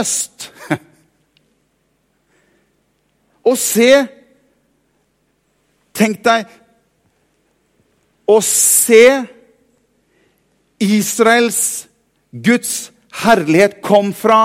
øst. 0.00 0.50
Og 3.48 3.58
se 3.60 3.90
Tenk 5.96 6.20
deg 6.26 6.50
å 8.28 8.36
se 8.44 9.04
Israels, 10.82 11.86
Guds 12.28 12.90
herlighet 13.22 13.78
kom 13.84 14.10
fra 14.12 14.40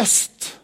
øst. 0.00 0.54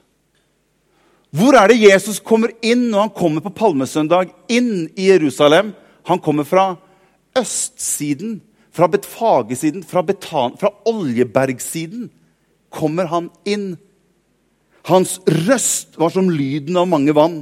Hvor 1.37 1.59
er 1.59 1.69
det 1.69 1.83
Jesus 1.83 2.23
kommer 2.25 2.55
inn 2.65 2.87
når 2.89 3.09
han 3.09 3.15
kommer 3.19 3.45
på 3.45 3.53
palmesøndag 3.59 4.33
inn 4.49 4.87
i 4.97 5.11
Jerusalem? 5.11 5.75
Han 6.09 6.23
kommer 6.23 6.47
fra 6.49 6.71
østsiden, 7.37 8.39
fra 8.73 8.89
Betfagesiden, 8.89 9.85
fra, 9.85 10.01
Betan, 10.07 10.57
fra 10.57 10.71
Oljebergsiden. 10.89 12.09
Kommer 12.77 13.09
han 13.11 13.31
inn 13.49 13.75
hans 14.87 15.19
røst 15.27 15.97
var 15.99 16.13
som 16.15 16.31
lyden 16.31 16.79
av 16.79 16.87
mange 16.91 17.15
vann, 17.17 17.41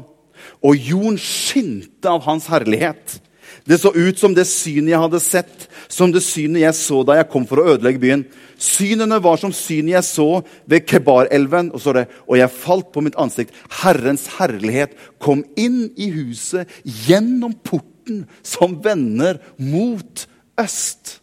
og 0.65 0.81
jorden 0.81 1.19
skinte 1.21 2.09
av 2.09 2.25
hans 2.25 2.49
herlighet. 2.53 3.19
Det 3.69 3.79
så 3.81 3.93
ut 3.93 4.19
som 4.21 4.35
det 4.37 4.47
synet 4.49 4.93
jeg 4.93 5.01
hadde 5.01 5.21
sett, 5.23 5.67
som 5.89 6.13
det 6.13 6.25
synet 6.25 6.65
jeg 6.65 6.77
så 6.77 7.03
da 7.07 7.19
jeg 7.19 7.29
kom 7.33 7.47
for 7.49 7.61
å 7.61 7.67
ødelegge 7.75 8.01
byen. 8.01 8.25
Synene 8.61 9.21
var 9.25 9.39
som 9.41 9.53
synet 9.57 9.95
jeg 9.95 10.07
så 10.09 10.29
ved 10.69 10.85
Kebar-elven. 10.89 11.71
Og, 11.77 12.01
og 12.29 12.37
jeg 12.41 12.57
falt 12.57 12.91
på 12.93 13.05
mitt 13.05 13.17
ansikt. 13.21 13.55
Herrens 13.81 14.27
herlighet 14.37 14.97
kom 15.23 15.45
inn 15.61 15.87
i 15.97 16.11
huset 16.13 16.69
gjennom 16.85 17.57
porten 17.65 18.25
som 18.45 18.77
vender 18.85 19.41
mot 19.61 20.27
øst. 20.61 21.19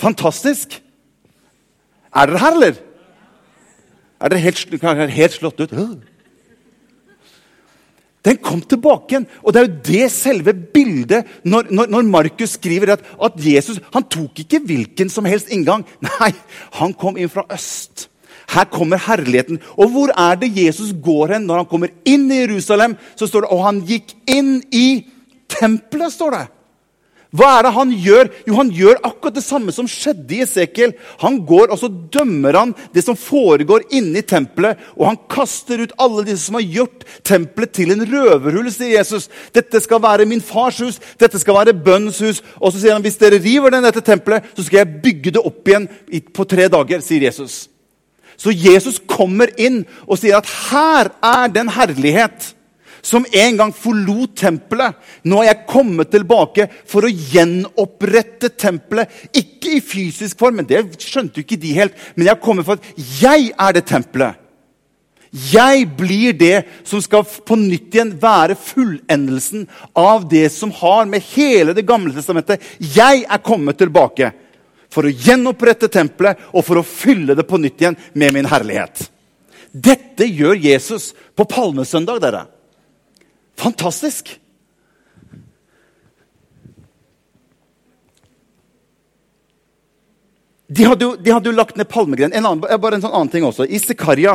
Fantastisk! 0.00 0.80
Er 2.16 2.30
dere 2.30 2.40
her, 2.40 2.56
eller? 2.56 2.85
Er 4.20 4.32
dere 4.32 4.44
helt, 4.46 5.10
helt 5.12 5.34
slått 5.34 5.60
ut? 5.60 5.72
Den 8.26 8.40
kom 8.42 8.62
tilbake 8.66 9.12
igjen. 9.12 9.28
Og 9.44 9.54
det 9.54 9.60
er 9.60 9.68
jo 9.68 9.84
det 9.86 10.06
selve 10.14 10.54
bildet 10.54 11.28
når, 11.46 11.70
når, 11.70 11.92
når 11.94 12.08
Markus 12.10 12.56
skriver 12.56 12.96
at, 12.96 13.04
at, 13.22 13.38
Jesus 13.38 13.78
han 13.94 14.06
tok 14.10 14.42
ikke 14.42 14.62
hvilken 14.66 15.12
som 15.12 15.28
helst 15.28 15.52
inngang. 15.54 15.84
Nei, 16.08 16.32
han 16.80 16.96
kom 16.98 17.20
inn 17.20 17.30
fra 17.32 17.46
øst. 17.54 18.08
Her 18.50 18.66
kommer 18.70 19.00
herligheten. 19.02 19.60
Og 19.76 19.92
hvor 19.94 20.12
er 20.14 20.38
det 20.40 20.54
Jesus 20.54 20.94
går 21.02 21.36
hen 21.36 21.46
når 21.46 21.62
han 21.62 21.70
kommer 21.70 21.92
inn 22.06 22.28
i 22.30 22.42
Jerusalem? 22.44 22.96
Så 23.18 23.28
står 23.30 23.46
det, 23.46 23.52
Og 23.54 23.64
han 23.66 23.80
gikk 23.86 24.14
inn 24.30 24.58
i 24.74 24.88
tempelet, 25.50 26.14
står 26.14 26.34
det. 26.34 26.44
Hva 27.36 27.48
er 27.58 27.66
det 27.66 27.72
han 27.74 27.92
gjør? 27.92 28.30
Jo, 28.46 28.54
Han 28.56 28.70
gjør 28.72 29.00
akkurat 29.04 29.36
det 29.36 29.44
samme 29.44 29.74
som 29.74 29.88
skjedde 29.90 30.36
i 30.36 30.40
Esekiel. 30.44 30.94
Han 31.20 31.38
går 31.46 31.72
og 31.74 31.80
så 31.80 31.90
dømmer 31.90 32.56
han 32.56 32.74
det 32.94 33.04
som 33.04 33.18
foregår 33.18 33.86
inne 33.90 34.22
i 34.22 34.26
tempelet. 34.26 34.80
Og 34.96 35.06
han 35.10 35.20
kaster 35.30 35.82
ut 35.84 35.94
alle 36.00 36.24
disse 36.26 36.46
som 36.46 36.58
har 36.58 36.66
gjort 36.78 37.04
tempelet 37.26 37.74
til 37.76 37.92
en 37.92 38.04
røverhull, 38.06 38.70
sier 38.72 38.96
Jesus. 38.96 39.28
Dette 39.54 39.82
skal 39.84 40.02
være 40.02 40.28
min 40.28 40.44
fars 40.44 40.80
hus, 40.84 41.00
dette 41.20 41.40
skal 41.42 41.60
være 41.60 41.76
bønnens 41.76 42.22
hus. 42.24 42.42
Og 42.60 42.72
så 42.72 42.80
sier 42.80 42.96
han 42.96 43.04
hvis 43.04 43.20
dere 43.20 43.42
river 43.42 43.74
den 43.74 43.86
dette 43.86 44.04
tempelet, 44.06 44.46
så 44.56 44.66
skal 44.66 44.82
jeg 44.82 45.00
bygge 45.04 45.36
det 45.36 45.44
opp 45.44 45.68
igjen 45.68 45.88
på 46.32 46.48
tre 46.48 46.70
dager, 46.72 47.04
sier 47.04 47.28
Jesus. 47.28 47.66
Så 48.36 48.52
Jesus 48.52 49.00
kommer 49.08 49.50
inn 49.56 49.82
og 50.04 50.20
sier 50.20 50.38
at 50.38 50.48
her 50.68 51.10
er 51.24 51.48
den 51.52 51.72
herlighet 51.72 52.52
som 53.06 53.26
en 53.30 53.58
gang 53.60 53.72
forlot 53.74 54.34
tempelet. 54.40 54.96
Nå 55.22 55.42
er 55.42 55.52
jeg 55.52 55.66
kommet 55.70 56.10
tilbake 56.10 56.66
for 56.88 57.06
å 57.06 57.12
gjenopprette 57.12 58.50
tempelet. 58.58 59.12
Ikke 59.30 59.76
i 59.76 59.84
fysisk 59.84 60.40
form, 60.40 60.58
men 60.60 60.68
det 60.68 60.82
skjønte 61.02 61.38
jo 61.38 61.46
ikke 61.46 61.60
de 61.62 61.76
helt. 61.76 61.94
Men 62.16 62.32
jeg 62.32 62.42
kommer 62.42 62.66
for 62.66 62.80
at 62.80 63.06
jeg 63.20 63.52
er 63.52 63.76
det 63.76 63.86
tempelet. 63.86 64.42
Jeg 65.36 65.84
blir 65.98 66.32
det 66.38 66.64
som 66.86 67.02
skal 67.02 67.26
på 67.26 67.58
nytt 67.58 67.94
igjen 67.94 68.14
være 68.20 68.56
fullendelsen 68.56 69.66
av 69.98 70.24
det 70.30 70.46
som 70.54 70.70
har 70.72 71.04
med 71.10 71.24
hele 71.34 71.74
Det 71.76 71.84
gamle 71.84 72.14
testamentet 72.14 72.62
Jeg 72.78 73.24
er 73.26 73.42
kommet 73.44 73.76
tilbake 73.76 74.30
for 74.88 75.04
å 75.04 75.12
gjenopprette 75.12 75.90
tempelet 75.92 76.40
og 76.54 76.64
for 76.64 76.80
å 76.80 76.86
fylle 76.86 77.36
det 77.36 77.44
på 77.44 77.58
nytt 77.60 77.82
igjen 77.82 77.98
med 78.14 78.32
min 78.32 78.48
herlighet. 78.48 79.10
Dette 79.70 80.24
gjør 80.24 80.56
Jesus 80.56 81.10
på 81.36 81.44
palmesøndag. 81.44 82.22
dere. 82.22 82.46
Fantastisk! 83.56 84.40
De 90.66 90.84
hadde, 90.84 91.04
jo, 91.04 91.14
de 91.14 91.30
hadde 91.30 91.46
jo 91.46 91.54
lagt 91.54 91.76
ned 91.78 91.86
palmegren. 91.88 92.32
En 92.34 92.46
annen, 92.46 92.80
bare 92.82 92.98
en 92.98 93.04
sånn 93.04 93.14
annen 93.14 93.30
ting 93.30 93.44
også. 93.46 93.68
I 93.70 93.78
Sekaria 93.78 94.34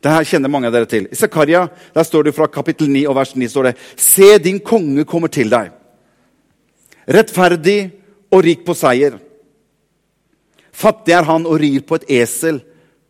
det 0.00 0.12
her 0.14 0.26
kjenner 0.30 0.50
mange 0.50 0.68
av 0.70 0.74
dere 0.74 0.88
til. 0.88 1.08
I 1.10 1.18
Sekaria 1.18 1.64
der 1.94 2.06
står 2.06 2.28
det 2.28 2.34
fra 2.36 2.46
kapittel 2.50 2.90
9 2.90 3.02
og 3.10 3.16
vers 3.18 3.34
9 3.34 3.48
står 3.50 3.68
det, 3.68 3.74
Se, 3.98 4.30
din 4.42 4.60
konge 4.64 5.04
kommer 5.08 5.30
til 5.32 5.50
deg. 5.50 5.72
Rettferdig 7.08 7.78
og 8.32 8.44
rik 8.44 8.64
på 8.66 8.76
seier. 8.78 9.18
Fattig 10.72 11.16
er 11.16 11.26
han 11.26 11.46
og 11.48 11.58
rir 11.58 11.82
på 11.82 11.98
et 11.98 12.06
esel, 12.20 12.60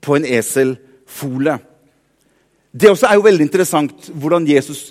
på 0.01 0.17
en 0.17 0.25
eselfole. 0.25 1.59
Det 2.73 2.91
også 2.91 3.09
er 3.11 3.19
jo 3.19 3.27
veldig 3.27 3.45
interessant 3.45 4.09
hvordan 4.15 4.47
Jesus 4.49 4.89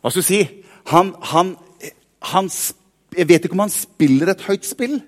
hva 0.00 0.10
skal 0.10 0.24
du 0.24 0.26
si? 0.26 0.40
Han, 0.90 1.12
han, 1.32 1.54
han, 2.32 2.50
Jeg 3.16 3.28
vet 3.28 3.46
ikke 3.46 3.56
om 3.58 3.66
han 3.66 3.72
spiller 3.72 4.32
et 4.32 4.44
høyt 4.48 4.66
spill. 4.68 5.00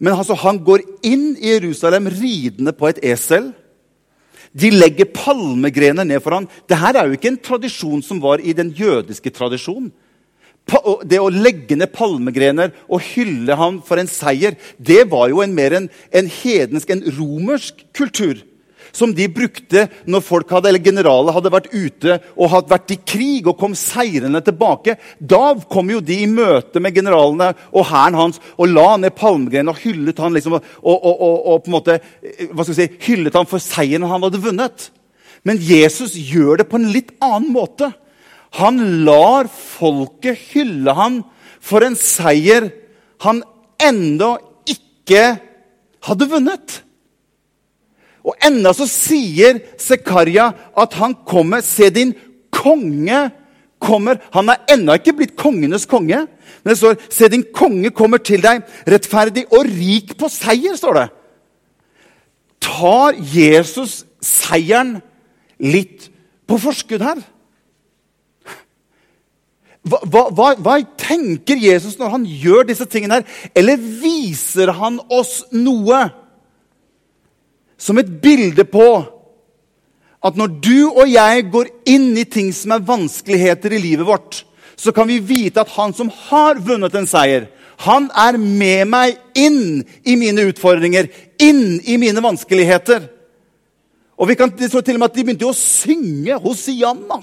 Men 0.00 0.16
altså, 0.16 0.36
han 0.40 0.62
går 0.64 0.84
inn 1.04 1.34
i 1.36 1.52
Jerusalem 1.52 2.08
ridende 2.08 2.72
på 2.76 2.88
et 2.88 3.02
esel. 3.12 3.50
De 4.56 4.70
legger 4.72 5.10
palmegrener 5.14 6.08
ned 6.08 6.22
for 6.24 6.34
ham. 6.34 6.48
Dette 6.70 6.94
er 6.96 7.06
jo 7.06 7.18
ikke 7.18 7.34
en 7.34 7.42
tradisjon 7.44 8.00
som 8.02 8.22
var 8.22 8.40
i 8.40 8.56
den 8.56 8.72
jødiske 8.74 9.30
tradisjonen. 9.36 9.92
Det 11.08 11.18
å 11.18 11.30
legge 11.32 11.76
ned 11.76 11.90
palmegrener 11.92 12.72
og 12.86 13.02
hylle 13.12 13.56
ham 13.58 13.80
for 13.84 14.00
en 14.00 14.10
seier, 14.10 14.56
det 14.78 15.02
var 15.10 15.30
jo 15.32 15.40
en 15.42 15.54
mer 15.54 15.74
en, 15.76 15.88
en 16.14 16.28
hedensk, 16.30 16.92
en 16.92 17.04
romersk 17.16 17.84
kultur 17.96 18.42
som 18.92 19.12
de 19.14 19.26
brukte 19.32 19.86
når 20.10 20.24
folk 20.24 20.50
hadde, 20.54 20.70
eller 20.70 20.84
generaler 20.84 21.36
hadde 21.36 21.52
vært 21.52 21.70
ute 21.72 22.18
og 22.36 22.52
hadde 22.54 22.72
vært 22.72 22.94
i 22.94 22.98
krig 23.12 23.48
og 23.50 23.58
kom 23.60 23.76
seirende 23.78 24.42
tilbake. 24.44 24.96
Da 25.18 25.54
kom 25.70 25.92
jo 25.92 26.02
de 26.04 26.20
i 26.24 26.30
møte 26.30 26.82
med 26.82 26.96
generalene 26.96 27.52
og 27.70 27.88
hæren 27.90 28.18
hans 28.18 28.40
og 28.56 28.70
la 28.72 28.94
ned 29.00 29.14
palmegrenene 29.18 29.74
og 29.74 29.82
hyllet 29.82 30.22
han 30.22 30.36
liksom, 30.36 30.58
og, 30.58 30.70
og, 30.82 31.10
og, 31.14 31.36
og, 31.38 31.62
på 31.64 31.70
en 31.70 31.76
måte, 31.76 31.98
hva 32.50 32.64
skal 32.64 32.74
vi 32.74 32.80
si, 32.80 32.88
hyllet 33.08 33.38
han 33.38 33.48
for 33.50 33.62
seieren 33.62 34.08
han 34.10 34.26
hadde 34.26 34.42
vunnet. 34.42 34.90
Men 35.46 35.60
Jesus 35.62 36.16
gjør 36.18 36.60
det 36.60 36.68
på 36.68 36.80
en 36.80 36.90
litt 36.92 37.14
annen 37.24 37.52
måte. 37.54 37.92
Han 38.58 39.04
lar 39.06 39.48
folket 39.48 40.50
hylle 40.50 40.94
han 40.96 41.20
for 41.62 41.84
en 41.86 41.96
seier 41.98 42.70
han 43.24 43.42
ennå 43.80 44.34
ikke 44.68 45.24
hadde 46.06 46.28
vunnet. 46.30 46.80
Og 48.24 48.36
enda 48.44 48.72
så 48.76 48.86
sier 48.88 49.62
Zekaria 49.80 50.50
at 50.76 50.96
han 51.00 51.16
kommer. 51.26 51.64
Se, 51.64 51.88
din 51.90 52.12
konge 52.52 53.28
kommer. 53.80 54.20
Han 54.34 54.52
er 54.52 54.60
ennå 54.74 54.98
ikke 54.98 55.16
blitt 55.20 55.38
kongenes 55.40 55.88
konge. 55.88 56.26
Men 56.60 56.72
det 56.72 56.78
står 56.78 57.00
se, 57.08 57.30
din 57.32 57.46
konge 57.54 57.92
kommer 57.96 58.20
til 58.22 58.42
deg, 58.44 58.62
rettferdig 58.88 59.46
og 59.48 59.64
rik 59.68 60.16
på 60.20 60.28
seier. 60.32 60.76
står 60.76 60.98
det. 60.98 61.08
Tar 62.60 63.16
Jesus 63.16 64.04
seieren 64.20 64.98
litt 65.60 66.10
på 66.48 66.58
forskudd 66.60 67.04
her? 67.04 67.20
Hva, 69.80 70.26
hva, 70.28 70.50
hva, 70.60 70.74
tenker 71.00 71.56
Jesus 71.56 71.96
når 71.96 72.10
han 72.12 72.24
gjør 72.28 72.66
disse 72.68 72.84
tingene 72.84 73.20
her? 73.20 73.38
Eller 73.56 73.80
viser 73.80 74.74
han 74.76 75.00
oss 75.08 75.40
noe? 75.56 76.02
Som 77.80 77.98
et 77.98 78.10
bilde 78.22 78.66
på 78.68 78.86
at 80.20 80.36
når 80.36 80.52
du 80.60 80.78
og 80.90 81.06
jeg 81.08 81.46
går 81.52 81.70
inn 81.88 82.12
i 82.20 82.26
ting 82.28 82.50
som 82.52 82.74
er 82.76 82.84
vanskeligheter 82.84 83.72
i 83.72 83.80
livet 83.80 84.06
vårt, 84.06 84.42
så 84.76 84.92
kan 84.92 85.08
vi 85.08 85.20
vite 85.24 85.62
at 85.62 85.72
han 85.76 85.94
som 85.96 86.10
har 86.28 86.60
vunnet 86.64 86.94
en 86.96 87.08
seier, 87.08 87.48
han 87.80 88.10
er 88.12 88.36
med 88.36 88.88
meg 88.92 89.16
inn 89.38 89.80
i 90.04 90.16
mine 90.20 90.44
utfordringer, 90.50 91.08
inn 91.40 91.80
i 91.80 91.96
mine 92.00 92.20
vanskeligheter. 92.20 93.06
Og 94.20 94.28
vi 94.28 94.36
kan, 94.36 94.52
så 94.52 94.82
til 94.84 94.98
og 94.98 95.00
med 95.00 95.08
at 95.08 95.16
de 95.16 95.24
begynte 95.24 95.48
å 95.48 95.56
synge 95.56 96.36
Hosianna. 96.44 97.22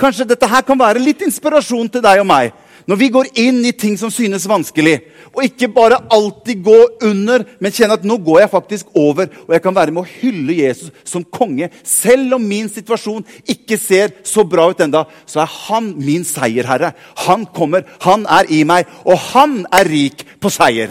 Kanskje 0.00 0.28
dette 0.28 0.48
her 0.48 0.66
kan 0.68 0.76
være 0.80 1.00
litt 1.00 1.24
inspirasjon 1.24 1.88
til 1.88 2.04
deg 2.04 2.20
og 2.20 2.28
meg. 2.28 2.52
Når 2.90 2.98
vi 2.98 3.08
går 3.14 3.28
inn 3.38 3.60
i 3.62 3.70
ting 3.70 3.94
som 3.94 4.10
synes 4.10 4.48
vanskelig, 4.50 4.96
og 5.30 5.44
ikke 5.46 5.68
bare 5.70 6.00
alltid 6.10 6.64
gå 6.66 6.78
under, 7.06 7.44
men 7.62 7.74
kjenne 7.74 7.94
at 7.94 8.06
nå 8.08 8.16
går 8.18 8.40
jeg 8.42 8.50
faktisk 8.50 8.96
over, 8.98 9.28
og 9.46 9.52
jeg 9.54 9.62
kan 9.62 9.76
være 9.76 9.94
med 9.94 10.02
å 10.02 10.10
hylle 10.10 10.56
Jesus 10.58 10.90
som 11.06 11.22
konge. 11.22 11.68
Selv 11.86 12.34
om 12.34 12.48
min 12.50 12.66
situasjon 12.72 13.22
ikke 13.54 13.78
ser 13.78 14.16
så 14.26 14.42
bra 14.42 14.66
ut 14.72 14.82
enda, 14.82 15.04
så 15.22 15.44
er 15.44 15.54
han 15.68 15.92
min 16.02 16.26
seierherre. 16.26 16.90
Han 17.28 17.46
kommer, 17.54 17.86
han 18.02 18.26
er 18.26 18.50
i 18.50 18.64
meg, 18.66 18.90
og 19.06 19.22
han 19.30 19.60
er 19.70 19.86
rik 19.86 20.26
på 20.42 20.50
seier. 20.50 20.90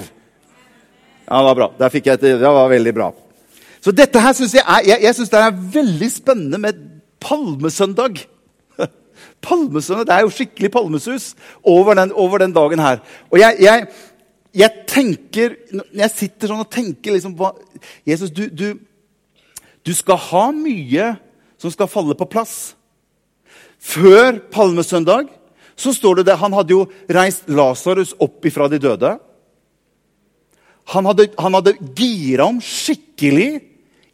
Ja, 1.27 1.35
det 1.35 1.45
var 1.51 1.59
bra. 1.59 1.71
Der 1.83 1.91
fikk 1.91 2.07
jeg 2.07 2.21
et, 2.21 2.27
det 2.39 2.55
var 2.61 2.71
veldig 2.71 2.95
bra. 2.95 3.11
Så 3.83 3.91
dette 3.95 4.23
her 4.23 4.39
syns 4.39 4.55
jeg, 4.55 4.63
er, 4.63 4.87
jeg, 4.87 5.03
jeg 5.03 5.19
synes 5.19 5.35
det 5.35 5.43
er 5.43 5.63
veldig 5.75 6.13
spennende 6.15 6.63
med 6.63 6.79
palmesøndag. 7.19 8.23
Palmesøndag, 9.41 10.05
Det 10.07 10.15
er 10.15 10.25
jo 10.25 10.33
skikkelig 10.33 10.71
palmesus 10.71 11.35
over 11.63 11.93
den, 11.95 12.11
over 12.11 12.37
den 12.39 12.53
dagen 12.53 12.79
her. 12.79 12.99
Og 13.31 13.39
jeg, 13.39 13.55
jeg, 13.59 13.87
jeg, 14.53 14.69
tenker 14.87 15.55
Jeg 15.93 16.11
sitter 16.13 16.51
sånn 16.51 16.63
og 16.63 16.71
tenker 16.71 17.15
liksom 17.15 17.35
hva, 17.39 17.53
Jesus, 18.07 18.31
du, 18.31 18.47
du, 18.49 18.79
du 19.85 19.93
skal 19.93 20.19
ha 20.29 20.49
mye 20.55 21.15
som 21.59 21.71
skal 21.71 21.91
falle 21.91 22.15
på 22.15 22.29
plass. 22.29 22.75
Før 23.79 24.39
palmesøndag 24.51 25.29
så 25.79 25.93
står 25.95 26.19
det 26.19 26.25
det, 26.27 26.37
Han 26.37 26.53
hadde 26.53 26.75
jo 26.75 26.85
reist 27.07 27.47
Lasarus 27.47 28.13
opp 28.19 28.45
ifra 28.45 28.67
de 28.67 28.79
døde. 28.79 29.15
Han 30.89 31.05
hadde, 31.05 31.29
han 31.37 31.53
hadde 31.53 31.77
gira 31.95 32.49
om 32.49 32.59
skikkelig 32.63 33.61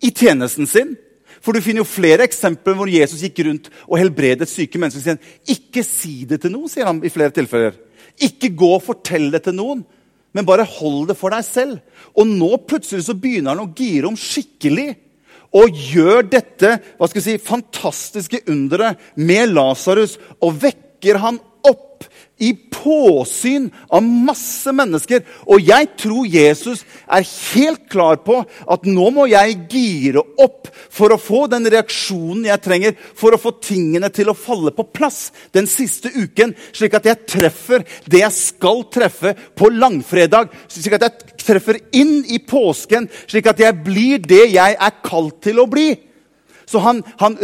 i 0.04 0.12
tjenesten 0.12 0.68
sin. 0.70 0.94
For 1.46 1.54
du 1.54 1.62
finner 1.62 1.84
jo 1.84 1.88
flere 1.88 2.26
eksempler 2.26 2.74
hvor 2.78 2.90
Jesus 2.90 3.22
gikk 3.22 3.44
rundt 3.46 3.70
og 3.86 4.00
helbredet 4.02 4.48
syke 4.50 4.82
mennesker. 4.82 5.04
Sier 5.04 5.18
han, 5.20 5.36
ikke 5.54 5.84
si 5.86 6.24
det 6.26 6.40
til 6.42 6.56
noen, 6.56 6.72
sier 6.72 6.90
han 6.90 7.04
i 7.06 7.12
flere 7.14 7.36
tilfeller. 7.36 7.78
Ikke 8.26 8.50
gå 8.58 8.72
og 8.78 8.84
fortell 8.86 9.30
det 9.34 9.44
til 9.46 9.54
noen, 9.58 9.84
men 10.36 10.48
bare 10.48 10.66
hold 10.68 11.06
det 11.12 11.18
for 11.20 11.36
deg 11.36 11.46
selv. 11.46 11.78
Og 12.18 12.26
nå 12.28 12.56
plutselig 12.66 13.06
så 13.06 13.16
begynner 13.18 13.54
han 13.54 13.68
å 13.68 13.74
gire 13.78 14.10
om 14.10 14.18
skikkelig. 14.20 14.90
Og 15.56 15.78
gjør 15.94 16.26
dette 16.28 16.74
hva 16.98 17.08
skal 17.08 17.22
jeg 17.22 17.28
si, 17.28 17.46
fantastiske 17.46 18.42
underet 18.52 19.00
med 19.16 19.54
Lasarus 19.54 20.18
og 20.44 20.58
vekker 20.66 21.22
han 21.22 21.38
i 22.38 22.52
påsyn 22.54 23.70
av 23.88 24.04
masse 24.04 24.72
mennesker. 24.76 25.24
Og 25.48 25.64
jeg 25.64 25.88
tror 26.00 26.28
Jesus 26.28 26.84
er 27.08 27.24
helt 27.24 27.86
klar 27.92 28.20
på 28.26 28.42
at 28.44 28.88
nå 28.90 29.08
må 29.16 29.28
jeg 29.32 29.58
gire 29.72 30.24
opp 30.44 30.70
for 30.94 31.16
å 31.16 31.20
få 31.22 31.46
den 31.52 31.68
reaksjonen 31.72 32.46
jeg 32.50 32.64
trenger 32.66 32.98
for 33.16 33.36
å 33.36 33.42
få 33.42 33.56
tingene 33.64 34.12
til 34.14 34.32
å 34.32 34.38
falle 34.38 34.74
på 34.76 34.88
plass 34.96 35.30
den 35.56 35.70
siste 35.70 36.12
uken, 36.12 36.54
slik 36.76 36.98
at 37.00 37.08
jeg 37.08 37.24
treffer 37.38 37.86
det 38.06 38.26
jeg 38.26 38.36
skal 38.36 38.84
treffe 38.92 39.36
på 39.56 39.72
langfredag. 39.74 40.52
Slik 40.68 40.98
at 40.98 41.08
jeg 41.08 41.38
treffer 41.46 41.80
inn 41.96 42.20
i 42.28 42.42
påsken, 42.44 43.08
slik 43.30 43.48
at 43.52 43.64
jeg 43.64 43.80
blir 43.86 44.20
det 44.20 44.50
jeg 44.54 44.76
er 44.76 45.00
kalt 45.06 45.40
til 45.46 45.64
å 45.64 45.70
bli. 45.72 45.94
Så 46.66 46.82
han, 46.82 47.04
han, 47.22 47.38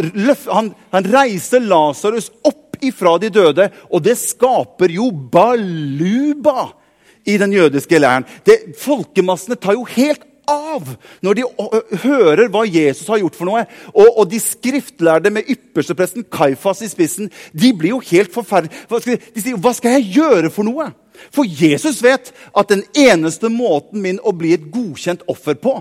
han, 0.50 0.72
han 0.90 1.06
reiser 1.12 1.62
Lasarus 1.62 2.28
opp 2.42 2.61
ifra 2.84 3.16
de 3.22 3.30
døde. 3.32 3.68
Og 3.90 4.02
det 4.04 4.18
skaper 4.20 4.92
jo 4.94 5.10
baluba 5.10 6.70
i 7.26 7.38
den 7.38 7.54
jødiske 7.54 7.98
læren. 8.02 8.26
Det, 8.46 8.74
folkemassene 8.82 9.58
tar 9.60 9.78
jo 9.78 9.86
helt 9.94 10.26
av 10.50 10.88
når 11.22 11.38
de 11.38 11.44
hører 12.02 12.48
hva 12.52 12.64
Jesus 12.66 13.08
har 13.10 13.20
gjort 13.22 13.36
for 13.38 13.48
noe. 13.48 13.64
Og, 13.92 14.08
og 14.08 14.26
de 14.30 14.40
skriftlærde 14.42 15.30
med 15.34 15.48
ypperstepresten 15.52 16.26
Kaifas 16.32 16.82
i 16.82 16.90
spissen 16.90 17.30
de 17.52 17.72
blir 17.76 17.94
jo 17.94 18.02
helt 18.10 18.34
forferdelige. 18.34 19.20
De 19.34 19.40
sier, 19.44 19.56
'Hva 19.56 19.74
skal 19.76 19.98
jeg 19.98 20.18
gjøre 20.18 20.50
for 20.50 20.66
noe?' 20.66 20.92
For 21.30 21.46
Jesus 21.46 22.00
vet 22.02 22.32
at 22.56 22.68
den 22.68 22.82
eneste 22.98 23.46
måten 23.52 24.00
min 24.02 24.18
å 24.24 24.32
bli 24.34 24.54
et 24.56 24.64
godkjent 24.72 25.22
offer 25.28 25.54
på, 25.54 25.76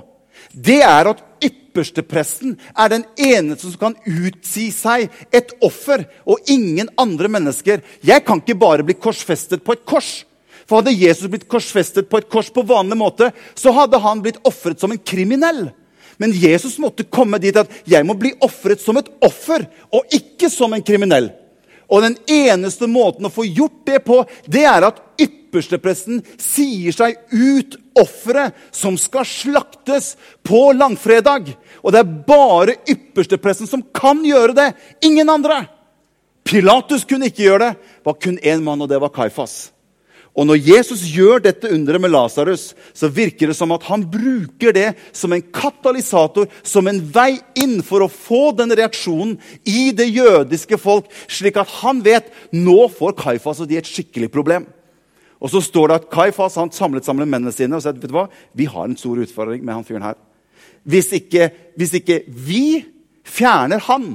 det 0.53 0.81
er 0.83 1.07
at 1.07 1.23
ypperstepresten 1.41 1.60
er 1.75 2.89
den 2.91 3.05
eneste 3.17 3.69
som 3.69 3.79
kan 3.79 3.95
utsi 4.05 4.69
seg 4.75 5.09
et 5.31 5.53
offer, 5.63 6.05
og 6.25 6.39
ingen 6.47 6.89
andre 6.99 7.29
mennesker. 7.31 7.81
Jeg 8.01 8.25
kan 8.25 8.41
ikke 8.41 8.59
bare 8.59 8.83
bli 8.83 8.97
korsfestet 8.99 9.63
på 9.63 9.75
et 9.75 9.85
kors. 9.85 10.23
For 10.67 10.79
Hadde 10.79 10.95
Jesus 10.95 11.27
blitt 11.27 11.49
korsfestet 11.51 12.09
på 12.09 12.21
et 12.21 12.29
kors 12.31 12.51
på 12.53 12.63
vanlig 12.63 12.97
måte, 12.99 13.31
så 13.55 13.73
hadde 13.75 13.99
han 13.99 14.21
blitt 14.23 14.39
ofret 14.47 14.79
som 14.79 14.91
en 14.93 15.01
kriminell. 15.01 15.69
Men 16.21 16.35
Jesus 16.37 16.77
måtte 16.77 17.07
komme 17.09 17.39
dit 17.41 17.55
at 17.57 17.71
jeg 17.89 18.05
må 18.05 18.13
bli 18.13 18.35
ofret 18.45 18.81
som 18.81 18.99
et 18.99 19.09
offer, 19.25 19.65
og 19.89 20.11
ikke 20.13 20.51
som 20.53 20.73
en 20.75 20.83
kriminell. 20.85 21.31
Og 21.91 22.05
den 22.05 22.15
eneste 22.29 22.87
måten 22.87 23.27
å 23.27 23.33
få 23.33 23.43
gjort 23.49 23.81
det 23.89 23.99
på, 24.05 24.21
det 24.47 24.63
er 24.69 24.85
at 24.87 25.01
ypperstepresten 25.51 26.21
sier 26.39 26.95
seg 26.95 27.19
ut 27.35 27.75
offeret 27.99 28.55
som 28.71 28.95
skal 28.97 29.27
slaktes 29.27 30.15
på 30.47 30.71
langfredag. 30.77 31.51
Og 31.83 31.91
det 31.91 32.01
er 32.01 32.15
bare 32.27 32.79
ypperstepresten 32.87 33.67
som 33.67 33.83
kan 33.93 34.23
gjøre 34.23 34.55
det. 34.55 34.71
Ingen 35.03 35.29
andre. 35.29 35.65
Pilatus 36.47 37.03
kunne 37.05 37.27
ikke 37.29 37.49
gjøre 37.49 37.67
det. 37.67 37.75
Det 37.75 38.07
var 38.07 38.19
kun 38.23 38.39
én 38.39 38.63
mann, 38.63 38.81
og 38.81 38.89
det 38.89 39.01
var 39.01 39.13
Kaifas. 39.13 39.71
Og 40.31 40.45
når 40.47 40.61
Jesus 40.63 41.01
gjør 41.11 41.41
dette 41.43 41.67
underet 41.75 41.99
med 41.99 42.13
Lasarus, 42.13 42.69
så 42.95 43.09
virker 43.11 43.51
det 43.51 43.55
som 43.57 43.73
at 43.75 43.83
han 43.89 44.05
bruker 44.07 44.71
det 44.71 44.93
som 45.11 45.33
en 45.35 45.43
katalysator, 45.43 46.47
som 46.63 46.87
en 46.87 47.01
vei 47.03 47.33
inn 47.59 47.81
for 47.83 48.05
å 48.05 48.07
få 48.07 48.53
den 48.55 48.71
reaksjonen 48.71 49.35
i 49.67 49.89
det 49.91 50.07
jødiske 50.07 50.79
folk, 50.79 51.11
slik 51.27 51.59
at 51.59 51.81
han 51.81 51.99
vet 52.05 52.31
nå 52.55 52.85
får 52.95 53.17
Kaifas 53.19 53.59
og 53.59 53.67
de 53.67 53.81
et 53.81 53.91
skikkelig 53.91 54.31
problem. 54.31 54.69
Og 55.41 55.49
så 55.49 55.61
står 55.65 55.89
det 55.89 55.95
at 55.97 56.09
Kaifas 56.13 56.55
han 56.61 56.71
samlet 56.73 57.07
sammen 57.07 57.29
mennene 57.29 57.53
sine 57.53 57.77
og 57.77 57.81
sa 57.83 57.93
vet 57.95 58.05
du 58.05 58.13
hva, 58.13 58.27
vi 58.53 58.67
har 58.69 58.85
en 58.85 58.97
stor 58.99 59.17
utfordring 59.23 59.63
med 59.65 59.79
han 59.79 59.87
fyren 59.87 60.05
her. 60.05 60.19
Hvis 60.85 61.09
ikke, 61.17 61.49
hvis 61.77 61.95
ikke 61.97 62.21
vi 62.29 62.85
fjerner 63.25 63.81
han, 63.87 64.05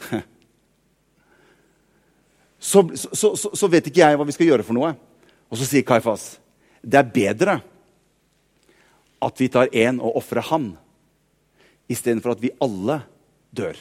så, 2.70 2.82
så, 2.94 3.14
så, 3.14 3.54
så, 3.54 3.70
vet 3.70 3.90
ikke 3.90 4.02
jeg 4.02 4.18
hva 4.18 4.26
vi 4.26 4.34
skal 4.34 4.50
gjøre 4.50 4.66
for 4.66 4.78
noe. 4.78 4.94
Og 5.50 5.58
så 5.58 5.68
sier 5.68 5.86
Kaifas 5.86 6.32
det 6.80 6.96
er 6.96 7.12
bedre 7.14 7.58
at 9.20 9.40
vi 9.42 9.50
tar 9.52 9.68
én 9.76 9.98
og 10.00 10.16
ofrer 10.16 10.46
han, 10.48 10.70
istedenfor 11.92 12.32
at 12.32 12.42
vi 12.42 12.54
alle 12.64 13.02
dør. 13.52 13.76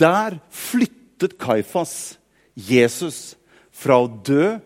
Der 0.00 0.40
flyttet 0.50 1.38
Kaifas 1.40 2.18
Jesus 2.56 3.36
fra 3.76 3.98
å 4.00 4.08
dø 4.08 4.56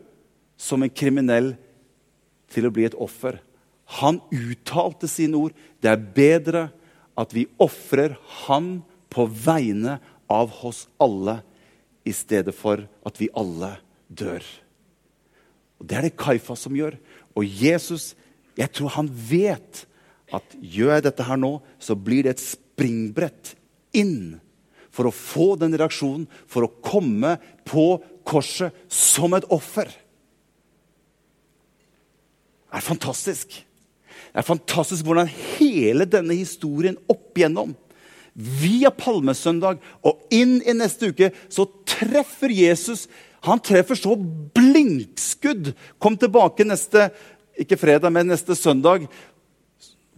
som 0.60 0.84
en 0.84 0.92
kriminell 0.92 1.54
til 2.50 2.68
å 2.68 2.74
bli 2.74 2.86
et 2.86 2.98
offer. 2.98 3.40
Han 4.00 4.20
uttalte 4.30 5.08
sine 5.10 5.38
ord. 5.38 5.54
Det 5.82 5.90
er 5.90 6.08
bedre 6.14 6.64
at 7.18 7.34
vi 7.34 7.48
ofrer 7.60 8.14
han 8.46 8.80
på 9.10 9.26
vegne 9.26 9.98
av 10.30 10.52
oss 10.66 10.86
alle, 11.02 11.40
i 12.06 12.14
stedet 12.16 12.54
for 12.56 12.80
at 13.04 13.18
vi 13.20 13.28
alle 13.36 13.74
dør. 14.08 14.44
Og 15.80 15.86
Det 15.86 15.96
er 15.96 16.06
det 16.06 16.16
Kaifas 16.16 16.62
som 16.64 16.76
gjør. 16.76 16.96
Og 17.36 17.44
Jesus, 17.44 18.14
jeg 18.56 18.72
tror 18.72 18.94
han 18.96 19.10
vet 19.10 19.84
at 20.32 20.54
gjør 20.60 20.94
jeg 20.96 21.04
dette 21.04 21.26
her 21.26 21.40
nå, 21.40 21.58
så 21.82 21.96
blir 21.98 22.24
det 22.24 22.36
et 22.36 22.44
springbrett 22.44 23.54
inn 23.96 24.40
for 24.90 25.08
å 25.08 25.14
få 25.14 25.54
den 25.60 25.76
reaksjonen, 25.76 26.26
for 26.50 26.66
å 26.66 26.74
komme 26.82 27.36
på 27.68 28.00
korset 28.30 28.76
som 28.92 29.34
et 29.34 29.46
offer. 29.50 29.90
Det 32.70 32.78
er 32.78 32.86
fantastisk. 32.86 33.56
Det 34.30 34.38
er 34.38 34.46
fantastisk 34.46 35.06
hvordan 35.06 35.30
hele 35.58 36.06
denne 36.06 36.36
historien 36.38 36.98
opp 37.10 37.34
igjennom, 37.34 37.74
via 38.34 38.92
palmesøndag 38.94 39.80
og 40.06 40.20
inn 40.32 40.60
i 40.62 40.74
neste 40.78 41.10
uke, 41.10 41.32
så 41.50 41.66
treffer 41.88 42.52
Jesus 42.54 43.08
Han 43.40 43.56
treffer 43.64 43.96
så 43.96 44.12
blinkskudd. 44.52 45.70
Kom 45.96 46.18
tilbake 46.20 46.60
neste 46.68 47.06
ikke 47.56 47.78
fredag, 47.80 48.12
men 48.12 48.28
neste 48.28 48.52
søndag. 48.52 49.06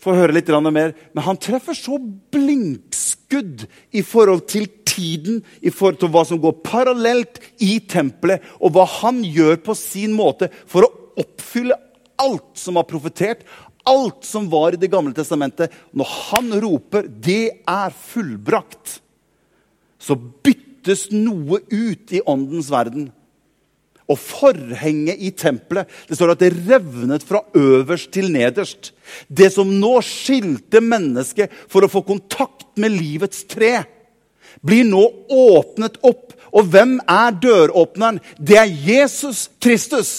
Få 0.02 0.16
høre 0.18 0.34
litt 0.34 0.50
mer. 0.50 0.94
Men 1.14 1.24
han 1.24 1.38
treffer 1.38 1.76
så 1.78 1.98
blinkskudd 1.98 3.66
i 3.94 4.02
forhold 4.02 4.48
til 4.50 4.66
tiden, 4.82 5.42
i 5.62 5.70
forhold 5.70 6.00
til 6.02 6.10
hva 6.12 6.24
som 6.26 6.40
går 6.42 6.58
parallelt 6.66 7.38
i 7.62 7.78
tempelet, 7.80 8.42
og 8.60 8.74
hva 8.74 8.84
han 9.00 9.22
gjør 9.24 9.62
på 9.62 9.76
sin 9.78 10.12
måte 10.16 10.50
for 10.66 10.84
å 10.86 10.92
oppfylle 11.22 11.78
alt 12.22 12.58
som 12.58 12.78
var 12.78 12.88
profetert, 12.90 13.46
alt 13.88 14.26
som 14.26 14.48
var 14.50 14.74
i 14.74 14.80
Det 14.80 14.90
gamle 14.90 15.14
testamentet. 15.14 15.70
Når 15.92 16.06
han 16.30 16.52
roper 16.60 17.02
'Det 17.08 17.62
er 17.66 17.90
fullbrakt', 17.90 19.00
så 19.98 20.14
byttes 20.16 21.10
noe 21.10 21.60
ut 21.70 22.12
i 22.12 22.20
åndens 22.26 22.70
verden. 22.70 23.12
Og 24.10 24.18
forhenget 24.18 25.20
i 25.22 25.30
tempelet 25.36 25.90
det 26.08 26.18
står 26.18 26.34
at 26.34 26.42
det 26.42 26.52
revnet 26.66 27.24
fra 27.26 27.42
øverst 27.54 28.10
til 28.14 28.32
nederst. 28.34 28.92
Det 29.28 29.52
som 29.54 29.70
nå 29.80 29.94
skilte 30.06 30.82
mennesket 30.82 31.52
for 31.70 31.84
å 31.84 31.92
få 31.92 32.04
kontakt 32.06 32.72
med 32.80 32.96
livets 32.96 33.44
tre, 33.50 33.82
blir 34.60 34.84
nå 34.88 35.02
åpnet 35.32 36.00
opp. 36.04 36.34
Og 36.52 36.68
hvem 36.68 36.98
er 37.08 37.38
døråpneren? 37.40 38.20
Det 38.36 38.58
er 38.60 38.76
Jesus 38.90 39.48
Kristus. 39.62 40.12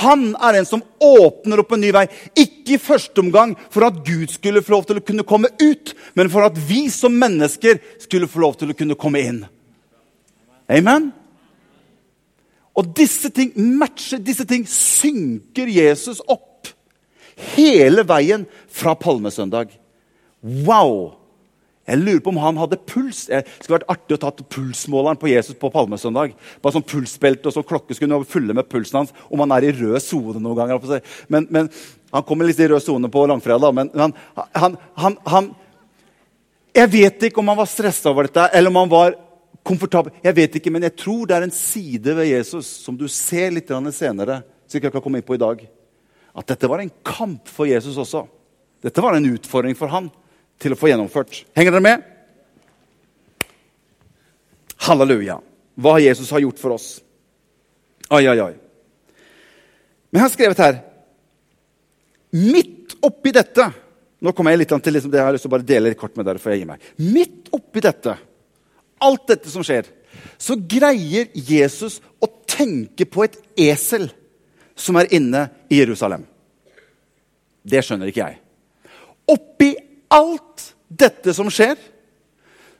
Han 0.00 0.32
er 0.42 0.56
den 0.56 0.66
som 0.66 0.82
åpner 0.98 1.60
opp 1.62 1.76
en 1.76 1.84
ny 1.84 1.92
vei. 1.94 2.06
Ikke 2.34 2.74
i 2.74 2.82
første 2.82 3.22
omgang 3.22 3.52
for 3.70 3.86
at 3.86 4.00
Gud 4.06 4.32
skulle 4.34 4.64
få 4.64 4.74
lov 4.74 4.88
til 4.88 4.98
å 4.98 5.04
kunne 5.04 5.26
komme 5.28 5.52
ut, 5.62 5.92
men 6.18 6.30
for 6.32 6.48
at 6.48 6.58
vi 6.58 6.88
som 6.90 7.14
mennesker 7.14 7.78
skulle 8.02 8.26
få 8.30 8.42
lov 8.42 8.58
til 8.58 8.72
å 8.72 8.78
kunne 8.78 8.98
komme 8.98 9.22
inn. 9.22 9.44
Amen? 10.66 11.12
Og 12.76 12.92
disse 12.96 13.30
ting 13.32 13.54
matcher, 13.56 14.20
disse 14.20 14.44
ting 14.48 14.66
synker 14.68 15.70
Jesus 15.72 16.20
opp 16.28 16.72
hele 17.56 18.04
veien 18.08 18.46
fra 18.72 18.94
palmesøndag. 18.98 19.72
Wow! 20.66 21.16
Jeg 21.86 22.00
lurer 22.02 22.22
på 22.22 22.32
om 22.32 22.40
han 22.42 22.56
hadde 22.58 22.80
puls. 22.82 23.26
Det 23.30 23.44
skulle 23.60 23.76
vært 23.76 23.90
artig 23.92 24.16
å 24.16 24.20
ta 24.24 24.32
pulsmåleren 24.34 25.18
på 25.20 25.28
Jesus 25.30 25.58
på 25.60 25.70
palmesøndag. 25.70 26.32
Bare 26.62 26.74
sånn 26.74 26.86
pulsbelte 26.86 27.46
og 27.46 27.54
så 27.54 27.62
klokke 27.66 27.94
skulle 27.94 28.18
fylle 28.26 28.56
med 28.56 28.66
pulsen 28.70 29.00
hans. 29.00 29.12
Om 29.30 29.44
han 29.44 29.54
er 29.54 29.68
i 29.68 29.74
rød 29.76 30.00
sone 30.02 30.42
noen 30.42 30.58
ganger. 30.58 31.04
Men, 31.30 31.46
men, 31.50 31.70
Han 32.10 32.24
kommer 32.26 32.48
litt 32.48 32.58
i 32.58 32.66
rød 32.70 32.82
sone 32.82 33.10
på 33.12 33.26
langfredag. 33.30 33.74
Men 33.74 33.92
han, 33.94 34.16
han, 34.34 34.76
han, 34.98 35.16
han, 35.26 35.52
Jeg 36.74 36.92
vet 36.92 37.28
ikke 37.28 37.40
om 37.40 37.54
han 37.54 37.60
var 37.60 37.70
stressa 37.70 38.10
over 38.10 38.26
dette, 38.26 38.50
eller 38.52 38.72
om 38.72 38.80
han 38.82 38.90
var 38.90 39.14
komfortabel. 39.66 40.14
Jeg 40.24 40.36
vet 40.36 40.58
ikke, 40.58 40.70
Men 40.70 40.86
jeg 40.86 40.96
tror 40.96 41.26
det 41.26 41.36
er 41.36 41.46
en 41.46 41.54
side 41.54 42.14
ved 42.16 42.30
Jesus 42.30 42.66
som 42.84 42.96
du 42.96 43.08
ser 43.08 43.50
litt 43.50 43.68
senere. 43.92 44.42
som 44.66 44.80
jeg 44.80 44.92
kan 44.92 45.02
komme 45.02 45.18
inn 45.18 45.26
på 45.26 45.34
i 45.34 45.42
dag. 45.42 45.66
At 46.34 46.46
dette 46.46 46.68
var 46.68 46.80
en 46.80 46.92
kamp 47.02 47.48
for 47.48 47.66
Jesus 47.66 47.96
også. 47.96 48.26
Dette 48.82 49.00
var 49.00 49.14
en 49.14 49.34
utfordring 49.34 49.74
for 49.76 49.88
han 49.88 50.10
til 50.58 50.72
å 50.72 50.76
få 50.76 50.88
gjennomført. 50.88 51.44
Henger 51.56 51.72
dere 51.72 51.80
med? 51.80 52.02
Halleluja. 54.86 55.40
Hva 55.76 55.98
Jesus 56.00 56.30
har 56.30 56.40
gjort 56.40 56.60
for 56.60 56.76
oss. 56.76 57.00
Oi, 58.10 58.22
oi, 58.28 58.38
oi. 58.40 58.52
Men 60.10 60.20
jeg 60.20 60.24
har 60.24 60.32
skrevet 60.32 60.60
her 60.62 60.76
Midt 62.36 62.94
oppi 63.04 63.32
dette 63.34 63.64
Nå 64.22 64.32
kommer 64.32 64.54
jeg 64.54 64.62
litt 64.62 64.70
til 64.70 64.94
liksom 64.94 65.10
det 65.10 65.18
jeg 65.18 65.26
har 65.26 65.34
lyst 65.34 65.44
til 65.44 65.50
å 65.50 65.54
bare 65.56 65.66
dele 65.66 65.92
kort 65.98 66.14
med 66.16 66.24
dere. 66.28 66.40
før 66.40 66.54
jeg 66.54 66.62
gir 66.62 66.68
meg. 66.70 66.84
Midt 66.96 67.50
oppi 67.52 67.82
dette, 67.84 68.14
alt 69.02 69.26
dette 69.28 69.50
som 69.52 69.64
skjer, 69.66 69.88
så 70.38 70.56
greier 70.56 71.28
Jesus 71.34 71.98
å 72.22 72.28
tenke 72.48 73.06
på 73.08 73.24
et 73.26 73.36
esel 73.68 74.08
som 74.76 74.98
er 75.00 75.10
inne 75.16 75.46
i 75.72 75.80
Jerusalem. 75.80 76.24
Det 77.66 77.82
skjønner 77.84 78.10
ikke 78.10 78.24
jeg. 78.24 78.38
Oppi 79.32 79.72
alt 80.12 80.68
dette 80.88 81.34
som 81.34 81.50
skjer, 81.50 81.76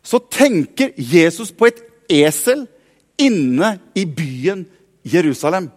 så 0.07 0.21
tenker 0.31 0.93
Jesus 0.97 1.51
på 1.51 1.67
et 1.67 1.81
esel 2.13 2.67
inne 3.19 3.77
i 3.99 4.05
byen 4.07 4.63
Jerusalem. 5.07 5.71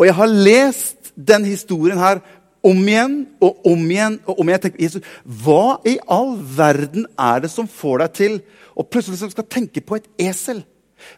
Og 0.00 0.06
jeg 0.08 0.16
har 0.16 0.32
lest 0.32 1.10
den 1.14 1.44
historien 1.44 2.00
her 2.00 2.22
om 2.66 2.80
igjen 2.88 3.14
og 3.40 3.66
om 3.66 3.84
igjen. 3.90 4.18
og 4.26 4.40
om 4.40 4.48
igjen. 4.48 4.64
Tenker, 4.64 4.82
Jesus, 4.82 5.12
hva 5.24 5.78
i 5.88 5.98
all 6.08 6.34
verden 6.38 7.06
er 7.18 7.44
det 7.44 7.52
som 7.52 7.68
får 7.68 8.04
deg 8.04 8.16
til 8.18 8.40
å 8.76 8.86
plutselig 8.86 9.32
skal 9.32 9.48
tenke 9.48 9.82
på 9.84 10.00
et 10.00 10.10
esel? 10.30 10.64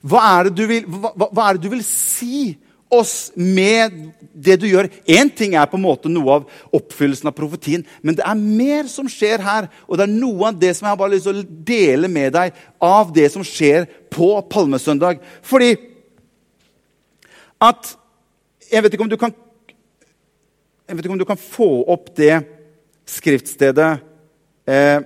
Hva 0.03 0.23
er 0.39 0.49
det 0.49 0.57
du 0.61 0.67
vil, 0.71 0.87
hva, 0.87 1.15
hva 1.19 1.49
er 1.49 1.59
det 1.59 1.67
du 1.67 1.73
vil 1.73 1.87
si 1.87 2.55
oss 2.93 3.33
med 3.35 3.95
det 4.33 4.59
du 4.61 4.67
gjør. 4.69 4.89
Én 5.09 5.31
ting 5.33 5.55
er 5.57 5.69
på 5.71 5.79
en 5.79 5.85
måte 5.85 6.11
noe 6.13 6.37
av 6.37 6.75
oppfyllelsen 6.77 7.31
av 7.31 7.37
profetien, 7.37 7.85
men 8.05 8.19
det 8.19 8.25
er 8.27 8.39
mer 8.39 8.91
som 8.93 9.09
skjer 9.11 9.43
her. 9.45 9.69
Og 9.89 9.97
det 9.99 10.07
er 10.07 10.13
noe 10.13 10.51
av 10.51 10.59
det 10.61 10.75
som 10.77 10.87
jeg 10.87 10.93
har 10.93 11.01
bare 11.01 11.15
lyst 11.15 11.29
til 11.29 11.41
å 11.41 11.63
dele 11.73 12.11
med 12.13 12.35
deg 12.37 12.59
av 12.85 13.15
det 13.17 13.29
som 13.33 13.47
skjer 13.47 13.89
på 14.13 14.35
palmesøndag. 14.53 15.23
Fordi 15.43 15.75
at 17.63 17.97
Jeg 18.73 18.81
vet 18.83 18.95
ikke 18.95 19.05
om 19.05 19.11
du 19.11 19.19
kan 19.21 19.35
jeg 20.93 20.99
vet 20.99 21.07
ikke 21.07 21.15
om 21.15 21.21
du 21.23 21.25
kan 21.25 21.41
få 21.41 21.67
opp 21.89 22.11
det 22.19 22.35
skriftstedet 23.09 23.93
eh, 24.69 24.99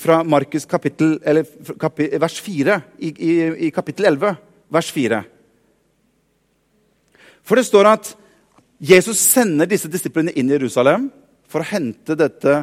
fra 0.00 0.22
Markus 0.24 0.64
kapittel, 0.64 1.18
eller, 1.20 1.44
kapittel, 1.76 2.16
vers 2.22 2.38
4 2.40 2.78
i, 2.96 3.10
i, 3.12 3.32
i 3.66 3.70
kapittel 3.76 4.08
11, 4.08 4.38
vers 4.72 4.88
4. 4.96 5.18
For 7.44 7.60
det 7.60 7.66
står 7.68 7.90
at 7.90 8.08
Jesus 8.80 9.20
sender 9.20 9.68
disse 9.68 9.92
disiplene 9.92 10.32
inn 10.32 10.48
i 10.48 10.56
Jerusalem 10.56 11.10
for 11.44 11.60
å 11.60 11.68
hente 11.74 12.16
dette 12.16 12.62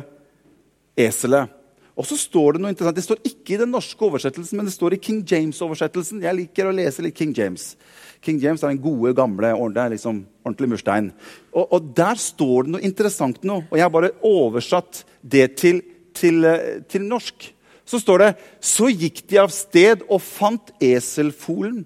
eselet. 0.98 1.54
Og 1.94 2.08
så 2.10 2.18
står 2.18 2.56
Det 2.56 2.62
noe 2.64 2.74
interessant. 2.74 2.98
Det 2.98 3.06
står 3.06 3.22
ikke 3.28 3.54
i 3.54 3.62
den 3.62 3.74
norske 3.74 4.06
oversettelsen, 4.06 4.58
men 4.58 4.66
det 4.66 4.74
står 4.74 4.96
i 4.96 5.02
King 5.02 5.22
James-oversettelsen. 5.30 6.24
Jeg 6.26 6.38
liker 6.40 6.70
å 6.70 6.74
lese 6.74 7.06
litt 7.06 7.18
King 7.18 7.34
James. 7.38 7.76
King 8.24 8.40
James 8.42 8.64
er 8.64 8.72
den 8.72 8.82
gode, 8.82 9.14
gamle, 9.18 9.52
ordentlig, 9.54 9.98
liksom, 9.98 10.24
ordentlig 10.46 10.72
murstein. 10.74 11.12
Og, 11.54 11.68
og, 11.68 11.92
Der 11.96 12.18
står 12.18 12.66
det 12.66 12.74
noe 12.74 12.86
interessant 12.88 13.44
nå. 13.46 13.62
Og 13.70 13.78
jeg 13.78 13.86
har 13.86 13.94
bare 13.94 14.14
oversatt 14.26 15.04
det 15.22 15.52
til, 15.62 15.84
til, 16.18 16.44
eh, 16.50 16.82
til 16.90 17.06
norsk. 17.06 17.52
Så 17.86 18.00
står 18.00 18.24
det 18.24 18.30
Så 18.64 18.88
gikk 18.90 19.26
de 19.28 19.42
av 19.44 19.52
sted 19.52 20.06
og 20.08 20.22
fant 20.24 20.72
eselfolen 20.82 21.84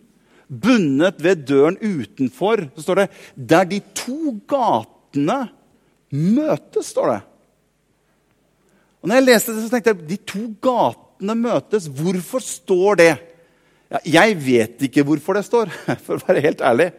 bundet 0.48 1.20
ved 1.20 1.48
døren 1.50 1.78
utenfor. 1.82 2.70
Så 2.76 2.86
står 2.86 2.96
det 2.96 3.10
'der 3.36 3.66
de 3.66 3.80
to 3.94 4.40
gatene 4.48 5.50
møtes'. 6.14 6.94
står 6.94 7.08
det. 7.12 7.22
Og 9.02 9.10
når 9.10 9.20
jeg 9.20 9.28
leste 9.28 9.54
det, 9.54 9.64
så 9.64 9.72
tenkte 9.72 9.94
jeg 9.94 10.08
de 10.10 10.20
to 10.28 10.44
gatene 10.64 11.36
møtes. 11.38 11.90
Hvorfor 11.90 12.44
står 12.44 13.02
det? 13.02 13.12
Ja, 13.88 14.02
jeg 14.20 14.38
vet 14.44 14.88
ikke 14.88 15.06
hvorfor 15.08 15.38
det 15.38 15.46
står, 15.48 15.72
for 16.06 16.18
å 16.18 16.26
være 16.28 16.44
helt 16.44 16.64
ærlig. 16.66 16.92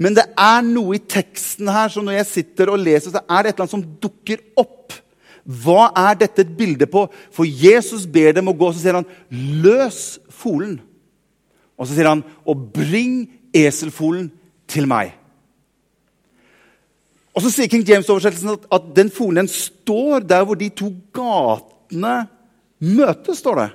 Men 0.00 0.16
det 0.16 0.26
er 0.38 0.62
noe 0.64 0.96
i 0.96 1.02
teksten 1.02 1.68
her 1.68 1.90
som 1.92 2.06
når 2.06 2.20
jeg 2.20 2.28
sitter 2.30 2.72
og 2.72 2.80
leser, 2.80 3.12
så 3.12 3.24
er 3.26 3.46
det 3.48 3.56
annet 3.58 3.72
som 3.72 3.84
dukker 4.02 4.40
opp. 4.60 4.94
Hva 5.44 5.90
er 5.96 6.20
dette 6.20 6.44
et 6.44 6.52
bilde 6.56 6.86
på? 6.88 7.06
For 7.34 7.48
Jesus 7.48 8.06
ber 8.08 8.36
dem 8.36 8.48
å 8.48 8.54
gå, 8.56 8.70
og 8.70 8.76
så 8.76 8.84
sier 8.84 9.00
han 9.00 9.08
'løs 9.30 10.20
folen'. 10.30 10.78
Og 11.76 11.88
så 11.88 11.96
sier 11.96 12.08
han, 12.08 12.24
'Og 12.46 12.72
bring 12.72 13.28
eselfolen 13.52 14.30
til 14.68 14.86
meg'. 14.86 15.19
Og 17.34 17.44
så 17.44 17.52
sier 17.52 17.70
King 17.70 17.84
James-oversettelsen 17.86 18.56
at, 18.56 18.64
at 18.74 18.88
den 18.96 19.10
fornen 19.14 19.48
står 19.50 20.26
der 20.26 20.46
hvor 20.46 20.58
de 20.58 20.70
to 20.74 20.90
gatene 21.14 22.14
møtes, 22.80 23.38
står 23.38 23.60
det. 23.60 23.68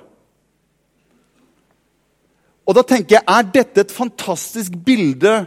Og 2.66 2.74
da 2.74 2.82
tenker 2.82 3.16
jeg, 3.16 3.24
er 3.30 3.52
dette 3.54 3.84
et 3.84 3.94
fantastisk 3.94 4.74
bilde 4.84 5.44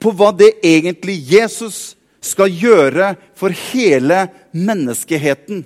på 0.00 0.12
hva 0.16 0.30
det 0.32 0.54
egentlig 0.64 1.18
Jesus 1.32 1.96
skal 2.24 2.52
gjøre 2.52 3.14
for 3.36 3.52
hele 3.72 4.22
menneskeheten? 4.54 5.64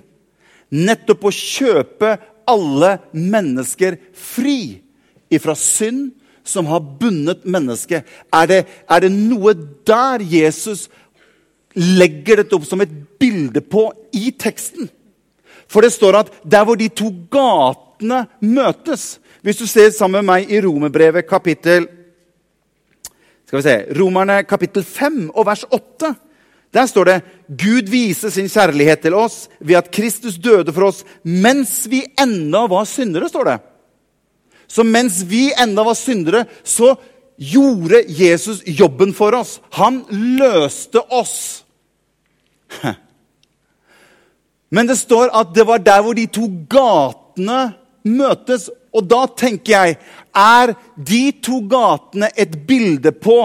Nettopp 0.75 1.27
å 1.29 1.35
kjøpe 1.35 2.15
alle 2.49 2.97
mennesker 3.13 3.99
fri 4.17 4.81
ifra 5.33 5.55
synd 5.57 6.11
som 6.45 6.67
har 6.69 6.83
bundet 6.99 7.45
mennesket. 7.49 8.05
Er 8.33 8.49
det, 8.49 8.59
er 8.89 9.05
det 9.05 9.13
noe 9.13 9.55
der 9.87 10.21
Jesus 10.21 10.87
legger 11.75 12.41
dette 12.41 12.55
opp 12.57 12.65
som 12.67 12.81
et 12.83 12.91
bilde 13.19 13.61
på 13.61 13.87
i 14.15 14.31
teksten? 14.31 14.89
For 15.67 15.85
det 15.85 15.93
står 15.95 16.19
at 16.19 16.33
der 16.43 16.65
hvor 16.67 16.77
de 16.79 16.89
to 16.93 17.09
gatene 17.31 18.25
møtes 18.45 19.15
Hvis 19.45 19.57
du 19.57 19.67
ser 19.69 19.91
sammen 19.93 20.21
med 20.21 20.29
meg 20.29 20.51
i 20.51 20.59
Romerbrevet 20.61 21.27
kapittel 21.29 21.87
skal 23.45 23.59
vi 23.59 23.65
se, 23.65 23.75
Romerne 23.93 24.39
kapittel 24.49 24.83
5 24.83 25.29
og 25.35 25.45
vers 25.45 25.65
8 25.69 26.13
der 26.75 26.89
står 26.89 27.07
det 27.07 27.21
Gud 27.47 27.87
viser 27.87 28.33
sin 28.33 28.49
kjærlighet 28.51 29.05
til 29.05 29.15
oss 29.15 29.45
ved 29.59 29.77
at 29.79 29.91
Kristus 29.95 30.35
døde 30.41 30.73
for 30.75 30.89
oss 30.89 31.03
mens 31.23 31.85
vi 31.87 32.01
ennå 32.19 32.65
var 32.67 32.83
syndere. 32.89 33.29
står 33.29 33.45
det. 33.45 33.59
Så 34.67 34.83
mens 34.83 35.21
vi 35.29 35.53
ennå 35.53 35.83
var 35.83 35.95
syndere, 35.95 36.45
så 36.63 36.95
gjorde 37.37 38.03
Jesus 38.07 38.63
jobben 38.65 39.13
for 39.13 39.35
oss. 39.35 39.59
Han 39.71 40.03
løste 40.09 40.99
oss. 40.99 41.64
Men 44.75 44.87
det 44.89 44.97
står 44.99 45.31
at 45.35 45.53
det 45.55 45.65
var 45.67 45.83
der 45.83 46.01
hvor 46.03 46.17
de 46.17 46.25
to 46.27 46.47
gatene 46.69 47.59
møtes. 48.05 48.69
Og 48.95 49.03
da 49.09 49.25
tenker 49.37 49.73
jeg 49.73 49.97
Er 50.35 50.73
de 50.97 51.31
to 51.43 51.61
gatene 51.69 52.27
et 52.35 52.57
bilde 52.67 53.11
på 53.11 53.37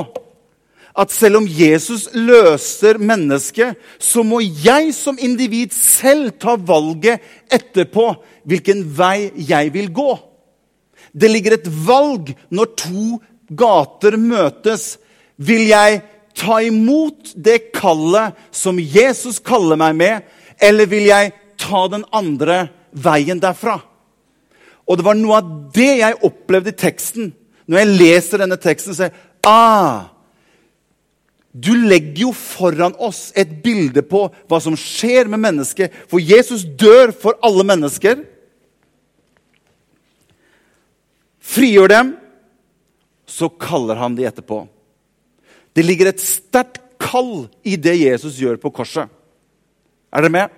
at 0.99 1.13
selv 1.15 1.39
om 1.39 1.47
Jesus 1.47 2.09
løser 2.15 2.99
mennesket, 2.99 3.77
så 3.99 4.25
må 4.27 4.41
jeg 4.43 4.91
som 4.95 5.19
individ 5.23 5.71
selv 5.75 6.33
ta 6.43 6.57
valget 6.57 7.23
etterpå 7.47 8.09
hvilken 8.49 8.83
vei 8.99 9.31
jeg 9.49 9.71
vil 9.75 9.93
gå. 9.95 10.11
Det 11.15 11.31
ligger 11.31 11.57
et 11.57 11.71
valg 11.87 12.35
når 12.51 12.75
to 12.79 13.21
gater 13.57 14.19
møtes. 14.21 14.99
Vil 15.37 15.69
jeg 15.71 16.03
ta 16.37 16.61
imot 16.63 17.33
det 17.35 17.73
kallet 17.75 18.37
som 18.55 18.79
Jesus 18.79 19.41
kaller 19.43 19.79
meg 19.81 19.97
med, 19.99 20.29
eller 20.61 20.89
vil 20.91 21.09
jeg 21.09 21.33
ta 21.61 21.87
den 21.93 22.05
andre 22.15 22.69
veien 22.93 23.41
derfra? 23.43 23.81
Og 24.91 24.99
det 24.99 25.07
var 25.07 25.19
noe 25.19 25.39
av 25.39 25.51
det 25.75 25.91
jeg 26.01 26.23
opplevde 26.27 26.73
i 26.73 26.81
teksten. 26.81 27.29
Når 27.71 27.83
jeg 27.83 27.99
leser 28.01 28.43
denne 28.43 28.59
teksten, 28.59 28.97
så 28.97 29.07
er 29.07 29.15
ah, 29.47 30.09
du 31.51 31.73
legger 31.75 32.29
jo 32.29 32.33
foran 32.37 32.95
oss 33.03 33.31
et 33.39 33.51
bilde 33.63 34.03
på 34.07 34.29
hva 34.31 34.59
som 34.63 34.77
skjer 34.79 35.31
med 35.31 35.43
mennesket. 35.43 35.95
For 36.11 36.23
Jesus 36.23 36.63
dør 36.63 37.11
for 37.15 37.39
alle 37.47 37.67
mennesker. 37.67 38.23
Frigjør 41.51 41.91
dem, 41.91 42.13
så 43.27 43.51
kaller 43.51 43.99
han 43.99 44.15
de 44.19 44.29
etterpå. 44.29 44.63
Det 45.77 45.85
ligger 45.87 46.11
et 46.11 46.23
sterkt 46.23 46.81
kall 47.01 47.49
i 47.65 47.77
det 47.81 47.97
Jesus 48.03 48.39
gjør 48.41 48.59
på 48.61 48.73
korset. 48.75 49.09
Er 50.11 50.25
dere 50.25 50.35
med? 50.35 50.57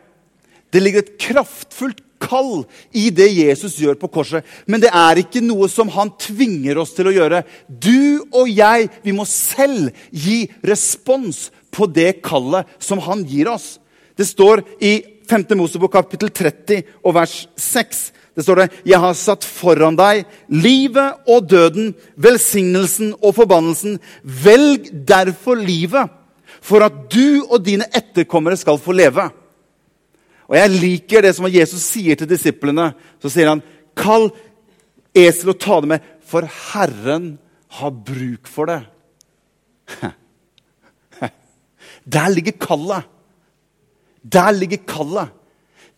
Det 0.72 0.80
ligger 0.80 1.04
et 1.04 1.14
kraftfullt 1.20 2.00
kall 2.22 2.64
i 2.96 3.08
det 3.14 3.28
Jesus 3.34 3.76
gjør 3.82 3.98
på 4.00 4.10
korset. 4.12 4.46
Men 4.66 4.82
det 4.82 4.92
er 4.94 5.20
ikke 5.22 5.42
noe 5.44 5.68
som 5.70 5.90
han 5.92 6.12
tvinger 6.20 6.80
oss 6.82 6.94
til 6.96 7.10
å 7.10 7.14
gjøre. 7.14 7.42
Du 7.68 8.24
og 8.30 8.50
jeg, 8.50 8.88
vi 9.04 9.14
må 9.16 9.26
selv 9.28 9.90
gi 10.10 10.46
respons 10.66 11.50
på 11.72 11.88
det 11.90 12.20
kallet 12.24 12.68
som 12.82 13.02
han 13.04 13.24
gir 13.28 13.50
oss. 13.52 13.76
Det 14.16 14.28
står 14.28 14.64
i 14.80 14.94
5. 15.28 15.46
Mosebok 15.56 15.94
kapittel 15.94 16.32
30 16.32 16.82
og 17.02 17.16
vers 17.16 17.36
6. 17.56 18.02
Det 18.34 18.42
står 18.42 18.56
det, 18.56 18.72
'Jeg 18.84 18.98
har 18.98 19.12
satt 19.14 19.44
foran 19.44 19.96
deg 19.96 20.24
livet 20.48 21.14
og 21.28 21.48
døden, 21.48 21.94
velsignelsen 22.16 23.14
og 23.22 23.34
forbannelsen.' 23.34 24.00
Velg 24.24 24.88
derfor 25.06 25.54
livet, 25.54 26.08
for 26.60 26.80
at 26.80 27.12
du 27.12 27.44
og 27.50 27.64
dine 27.64 27.84
etterkommere 27.94 28.56
skal 28.56 28.78
få 28.78 28.92
leve. 28.92 29.30
Og 30.48 30.56
jeg 30.56 30.70
liker 30.70 31.22
det 31.22 31.34
som 31.36 31.46
Jesus 31.46 31.82
sier 31.82 32.16
til 32.16 32.28
disiplene. 32.28 32.94
Så 33.20 33.28
sier 33.28 33.48
han, 33.48 33.62
'Kall 33.94 34.30
esel 35.14 35.50
og 35.50 35.60
ta 35.60 35.80
det 35.80 35.88
med, 35.88 36.00
for 36.24 36.40
Herren 36.72 37.38
har 37.68 37.90
bruk 37.90 38.46
for 38.46 38.64
det.' 38.64 38.86
Der 42.12 42.28
ligger 42.28 42.52
kallet. 42.52 43.04
Der 44.32 44.50
ligger 44.50 44.78
kallet. 44.88 45.28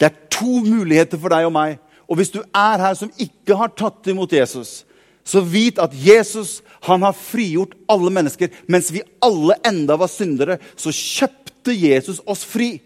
Det 0.01 0.07
er 0.07 0.29
to 0.31 0.61
muligheter 0.61 1.19
for 1.19 1.29
deg 1.33 1.47
og 1.47 1.53
meg. 1.55 1.79
Og 2.15 2.21
hvis 2.21 2.31
du 2.31 2.45
er 2.47 2.79
her 2.79 2.95
som 2.95 3.11
ikke 3.19 3.57
har 3.59 3.73
tatt 3.75 4.07
imot 4.07 4.31
Jesus, 4.31 4.85
så 5.27 5.41
vit 5.43 5.81
at 5.83 5.91
Jesus 5.99 6.61
han 6.87 7.03
har 7.03 7.17
frigjort 7.19 7.73
alle 7.91 8.13
mennesker. 8.15 8.53
Mens 8.71 8.93
vi 8.95 9.03
alle 9.25 9.57
enda 9.67 9.97
var 9.99 10.13
syndere, 10.13 10.61
så 10.79 10.95
kjøpte 10.95 11.75
Jesus 11.75 12.21
oss 12.23 12.45
fri. 12.47 12.77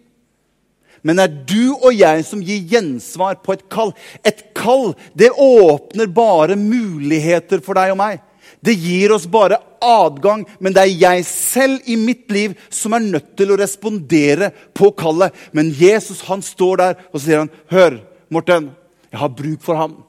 Men 1.04 1.20
det 1.20 1.26
er 1.26 1.36
du 1.50 1.74
og 1.74 1.92
jeg 1.92 2.24
som 2.24 2.40
gir 2.40 2.64
gjensvar 2.72 3.36
på 3.44 3.52
et 3.52 3.66
kall. 3.68 3.92
Et 4.24 4.40
kall 4.56 4.94
det 5.12 5.28
åpner 5.36 6.08
bare 6.08 6.56
muligheter 6.56 7.60
for 7.60 7.76
deg 7.76 7.92
og 7.92 8.00
meg. 8.00 8.24
Det 8.64 8.78
gir 8.80 9.12
oss 9.12 9.28
bare 9.28 9.60
adgang, 9.84 10.46
men 10.56 10.72
det 10.72 10.86
er 10.86 10.96
jeg 11.04 11.28
selv 11.28 11.84
i 11.84 12.00
mitt 12.00 12.32
liv 12.32 12.56
som 12.72 12.96
er 12.96 13.04
nødt 13.04 13.34
til 13.36 13.52
å 13.52 13.60
respondere 13.60 14.54
på 14.72 14.88
kallet. 14.96 15.36
Men 15.52 15.68
Jesus 15.76 16.24
han 16.32 16.40
står 16.42 16.80
der 16.80 17.00
og 17.12 17.20
sier 17.20 17.44
han, 17.44 17.52
'Hør, 17.68 18.00
Morten, 18.32 18.72
jeg 19.11 19.21
har 19.21 19.29
bruk 19.29 19.61
for 19.62 19.75
ham.' 19.75 20.03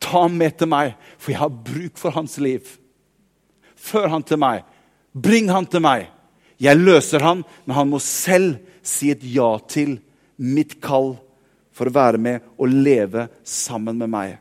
'Ta 0.00 0.22
ham 0.26 0.36
med 0.36 0.58
til 0.58 0.68
meg, 0.68 0.94
for 1.18 1.32
jeg 1.32 1.40
har 1.40 1.48
bruk 1.48 1.96
for 1.96 2.10
hans 2.10 2.38
liv.' 2.38 2.78
'Før 3.76 4.08
han 4.08 4.22
til 4.22 4.38
meg. 4.38 4.64
Bring 5.14 5.48
han 5.48 5.66
til 5.66 5.80
meg.' 5.80 6.10
Jeg 6.58 6.78
løser 6.78 7.20
han, 7.20 7.42
men 7.66 7.76
han 7.76 7.88
må 7.90 7.98
selv 7.98 8.60
si 8.82 9.10
et 9.10 9.22
ja 9.22 9.58
til 9.68 9.98
mitt 10.38 10.80
kall 10.80 11.16
for 11.74 11.90
å 11.90 11.94
være 11.94 12.20
med 12.20 12.44
og 12.56 12.70
leve 12.70 13.26
sammen 13.42 13.98
med 13.98 14.10
meg. 14.12 14.38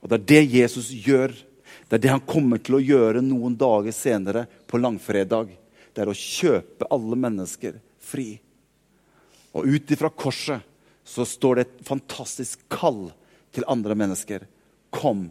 Og 0.00 0.08
Det 0.08 0.16
er 0.18 0.26
det 0.32 0.54
Jesus 0.54 0.90
gjør. 0.90 1.34
Det 1.88 1.96
er 1.96 2.02
det 2.04 2.12
han 2.12 2.24
kommer 2.24 2.60
til 2.60 2.78
å 2.78 2.84
gjøre 2.84 3.22
noen 3.24 3.56
dager 3.56 3.92
senere, 3.92 4.46
på 4.66 4.80
langfredag. 4.80 5.50
Det 5.92 6.02
er 6.02 6.10
å 6.10 6.16
kjøpe 6.16 6.88
alle 6.92 7.16
mennesker 7.16 7.78
fri. 7.98 8.38
Og 9.56 9.66
ut 9.66 9.90
ifra 9.90 10.10
korset 10.12 10.64
så 11.08 11.24
står 11.24 11.54
det 11.54 11.62
et 11.64 11.84
fantastisk 11.88 12.60
kall 12.68 13.06
til 13.56 13.64
andre 13.66 13.94
mennesker. 13.96 14.42
Kom 14.92 15.30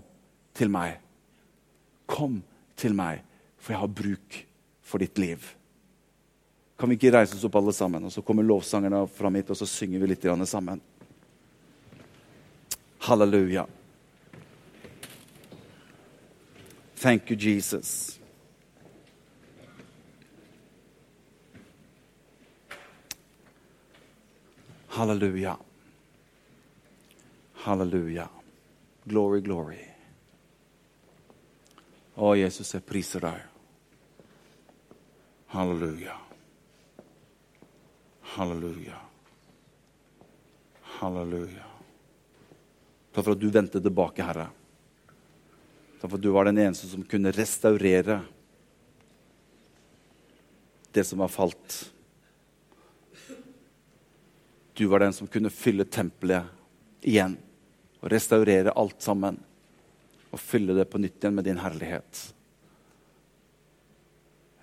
til 0.58 0.72
meg. 0.74 0.96
Kom 2.10 2.40
til 2.80 2.96
meg, 2.98 3.22
for 3.62 3.76
jeg 3.76 3.82
har 3.84 3.94
bruk 4.00 4.40
for 4.82 5.04
ditt 5.04 5.22
liv. 5.22 5.44
Kan 6.78 6.90
vi 6.90 6.98
ikke 6.98 7.14
reise 7.14 7.38
oss 7.38 7.46
opp 7.46 7.60
alle 7.62 7.74
sammen? 7.78 8.10
Og 8.10 8.12
Så 8.12 8.24
kommer 8.26 8.46
lovsangerne 8.46 9.04
fram 9.10 9.38
hit, 9.38 9.50
og 9.54 9.58
så 9.58 9.70
synger 9.70 10.02
vi 10.02 10.10
litt 10.16 10.26
sammen. 10.50 10.82
Halleluja. 13.06 13.68
Thank 16.98 17.30
you, 17.30 17.38
Jesus. 17.38 18.20
Halleluja. 24.88 25.58
Halleluja. 27.68 28.30
Glory, 29.04 29.42
glory. 29.44 29.82
Å, 32.16 32.30
Jesus, 32.40 32.70
jeg 32.72 32.86
priser 32.88 33.26
deg. 33.26 33.42
Halleluja. 35.52 36.14
Halleluja. 38.38 39.02
Halleluja. 40.96 41.66
Takk 43.12 43.26
for 43.26 43.34
at 43.34 43.42
du 43.42 43.50
vendte 43.52 43.82
tilbake, 43.84 44.24
Herre. 44.24 44.46
Takk 45.98 46.06
for 46.06 46.16
at 46.16 46.24
du 46.24 46.30
var 46.32 46.48
den 46.48 46.62
eneste 46.64 46.88
som 46.88 47.04
kunne 47.04 47.34
restaurere 47.36 48.22
det 50.96 51.04
som 51.04 51.20
var 51.20 51.34
falt. 51.36 51.82
Du 54.72 54.86
var 54.88 55.04
den 55.04 55.12
som 55.20 55.28
kunne 55.28 55.52
fylle 55.52 55.84
tempelet 55.84 56.48
igjen 57.04 57.36
og 58.02 58.12
restaurere 58.12 58.76
alt 58.78 59.02
sammen. 59.04 59.40
Og 60.32 60.42
fylle 60.42 60.76
det 60.78 60.90
på 60.92 61.00
nytt 61.02 61.22
igjen 61.22 61.38
med 61.38 61.48
din 61.48 61.62
herlighet. 61.62 62.24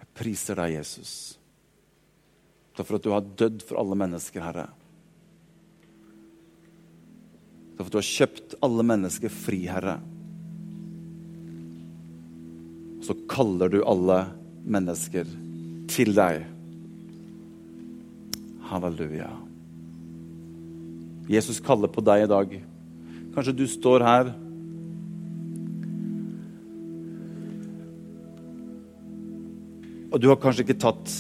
Jeg 0.01 0.11
priser 0.15 0.61
deg, 0.61 0.77
Jesus. 0.77 1.15
Takk 2.75 2.89
for 2.89 2.99
at 2.99 3.07
du 3.07 3.13
har 3.15 3.29
dødd 3.43 3.63
for 3.65 3.81
alle 3.81 3.99
mennesker, 3.99 4.43
Herre. 4.45 4.67
Takk 7.75 7.81
for 7.81 7.89
at 7.89 7.95
du 7.95 8.01
har 8.01 8.11
kjøpt 8.11 8.57
alle 8.67 8.87
mennesker 8.87 9.33
fri, 9.33 9.63
Herre. 9.71 9.97
Og 12.99 13.09
så 13.09 13.17
kaller 13.31 13.73
du 13.73 13.81
alle 13.87 14.21
mennesker 14.65 15.29
til 15.93 16.15
deg. 16.17 16.45
Halleluja. 18.65 19.33
Jesus 21.31 21.61
kaller 21.65 21.89
på 21.93 22.05
deg 22.05 22.25
i 22.25 22.31
dag. 22.31 22.55
Kanskje 23.35 23.57
du 23.59 23.67
står 23.67 24.05
her 24.07 24.33
Og 30.15 30.21
du 30.23 30.29
har 30.31 30.39
kanskje 30.39 30.63
ikke 30.63 30.79
tatt 30.79 31.11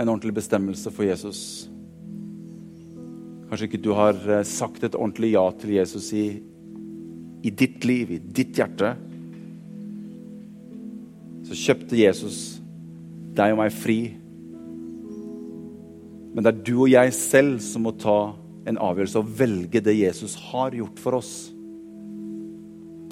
en 0.00 0.08
ordentlig 0.08 0.32
bestemmelse 0.38 0.88
for 0.88 1.04
Jesus. 1.04 1.40
Kanskje 3.50 3.68
ikke 3.68 3.80
du 3.84 3.90
har 3.92 4.16
eh, 4.24 4.40
sagt 4.48 4.86
et 4.86 4.96
ordentlig 4.96 5.34
ja 5.34 5.42
til 5.60 5.74
Jesus 5.76 6.06
i, 6.16 6.24
i 7.44 7.52
ditt 7.52 7.84
liv, 7.84 8.14
i 8.16 8.18
ditt 8.18 8.56
hjerte. 8.56 8.94
Så 11.44 11.58
kjøpte 11.60 12.00
Jesus 12.00 12.38
deg 13.36 13.52
og 13.52 13.60
meg 13.60 13.76
fri. 13.76 13.98
Men 16.32 16.40
det 16.40 16.54
er 16.54 16.64
du 16.64 16.74
og 16.78 16.88
jeg 16.90 17.12
selv 17.20 17.60
som 17.68 17.84
må 17.84 17.92
ta 18.00 18.16
en 18.64 18.80
avgjørelse 18.80 19.20
å 19.20 19.32
velge 19.40 19.82
det 19.84 19.96
Jesus 19.98 20.36
har 20.50 20.76
gjort 20.76 21.00
for 21.02 21.18
oss. 21.18 21.32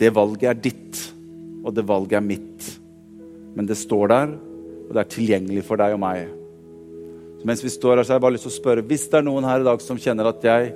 Det 0.00 0.08
valget 0.14 0.48
er 0.48 0.60
ditt, 0.68 1.00
og 1.62 1.74
det 1.76 1.84
valget 1.86 2.18
er 2.18 2.24
mitt. 2.24 2.68
Men 3.52 3.68
det 3.68 3.76
står 3.80 4.12
der, 4.12 4.32
og 4.88 4.94
det 4.94 5.02
er 5.02 5.10
tilgjengelig 5.12 5.64
for 5.68 5.80
deg 5.80 5.96
og 5.96 6.00
meg. 6.02 6.30
Så 7.40 7.48
mens 7.48 7.64
vi 7.64 7.72
står 7.74 7.98
her, 7.98 8.06
så 8.06 8.14
har 8.14 8.20
jeg 8.20 8.24
bare 8.24 8.36
lyst 8.36 8.46
til 8.46 8.52
å 8.52 8.54
spørre 8.54 8.86
Hvis 8.86 9.08
det 9.10 9.18
er 9.18 9.26
noen 9.26 9.46
her 9.48 9.60
i 9.60 9.66
dag 9.66 9.80
som 9.82 9.98
kjenner 10.00 10.28
at 10.30 10.44
jeg, 10.46 10.72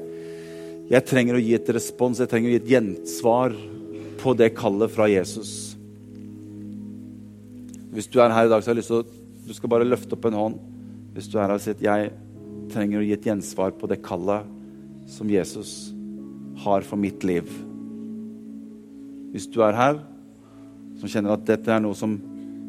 jeg 0.91 1.07
trenger 1.07 1.39
å 1.39 1.43
gi 1.43 1.53
et 1.55 1.69
respons, 1.77 2.19
jeg 2.19 2.31
trenger 2.31 2.51
å 2.51 2.55
gi 2.57 2.59
et 2.59 2.73
gjensvar 2.73 3.55
på 4.19 4.35
det 4.35 4.49
kallet 4.59 4.91
fra 4.91 5.07
Jesus 5.07 5.53
Hvis 7.95 8.11
du 8.11 8.19
er 8.19 8.35
her 8.35 8.49
i 8.49 8.51
dag, 8.51 8.65
så 8.65 8.73
har 8.73 8.75
jeg 8.75 8.83
lyst 8.83 8.93
til 8.93 9.05
å 9.05 9.47
Du 9.47 9.55
skal 9.55 9.71
bare 9.71 9.87
løfte 9.87 10.17
opp 10.17 10.27
en 10.27 10.35
hånd. 10.41 10.59
Hvis 11.15 11.31
du 11.31 11.39
er 11.39 11.47
her 11.47 11.55
og 11.55 11.62
sier 11.62 11.79
at 11.79 11.87
jeg 11.87 12.11
trenger 12.73 12.99
å 12.99 13.07
gi 13.07 13.15
et 13.15 13.29
gjensvar 13.31 13.77
på 13.79 13.87
det 13.87 14.01
kallet 14.03 14.56
som 15.07 15.31
Jesus 15.31 15.92
har 16.64 16.85
for 16.87 16.99
mitt 17.01 17.25
liv. 17.27 17.49
Hvis 19.33 19.49
du 19.53 19.61
er 19.64 19.77
her 19.77 20.01
som 20.97 21.11
kjenner 21.11 21.37
at 21.37 21.45
dette 21.49 21.73
er 21.73 21.83
noe 21.85 21.97
som 21.97 22.16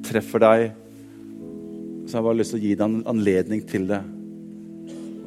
treffer 0.06 0.43
deg, 0.43 0.65
så 2.08 2.17
har 2.17 2.21
jeg 2.21 2.28
bare 2.30 2.39
lyst 2.39 2.54
til 2.54 2.60
å 2.60 2.63
gi 2.63 2.73
deg 2.76 2.88
en 2.88 3.08
anledning 3.12 3.63
til 3.67 3.88
det. 3.89 4.02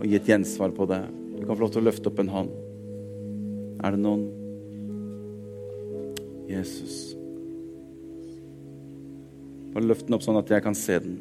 Og 0.00 0.06
gi 0.08 0.16
et 0.16 0.28
gjensvar 0.32 0.72
på 0.76 0.86
det. 0.88 1.00
Du 1.36 1.42
kan 1.44 1.56
få 1.56 1.64
lov 1.64 1.72
til 1.74 1.82
å 1.82 1.88
løfte 1.88 2.08
opp 2.08 2.20
en 2.22 2.32
hånd. 2.32 2.52
Er 3.84 3.96
det 3.96 4.00
noen? 4.00 4.26
Jesus. 6.50 7.14
Bare 9.74 9.86
løft 9.86 10.08
den 10.08 10.16
opp 10.16 10.24
sånn 10.24 10.40
at 10.40 10.50
jeg 10.50 10.64
kan 10.64 10.76
se 10.76 10.98
den. 11.00 11.18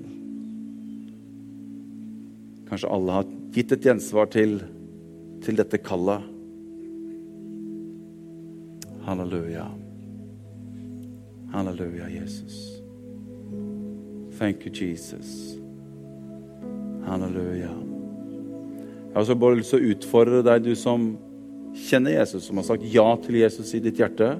Kanskje 2.69 2.91
alle 2.93 3.19
har 3.19 3.31
gitt 3.55 3.73
et 3.75 3.85
gjensvar 3.89 4.29
til, 4.33 4.59
til 5.43 5.59
dette 5.59 5.79
kallet. 5.81 6.25
Halleluja. 9.07 9.65
Halleluja, 11.53 12.09
Jesus. 12.13 12.57
Thank 14.37 14.65
you, 14.65 14.71
Jesus. 14.71 15.57
Halleluja. 17.07 17.71
Jeg 19.09 19.15
har 19.15 19.23
også 19.23 19.35
bare 19.41 19.57
lyst 19.57 19.73
til 19.73 19.81
å 19.81 19.93
utfordre 19.95 20.43
deg, 20.45 20.67
du 20.67 20.75
som 20.77 21.09
kjenner 21.87 22.19
Jesus, 22.19 22.45
som 22.45 22.59
har 22.59 22.67
sagt 22.67 22.85
ja 22.87 23.07
til 23.23 23.39
Jesus 23.39 23.73
i 23.73 23.81
ditt 23.83 23.99
hjerte. 23.99 24.35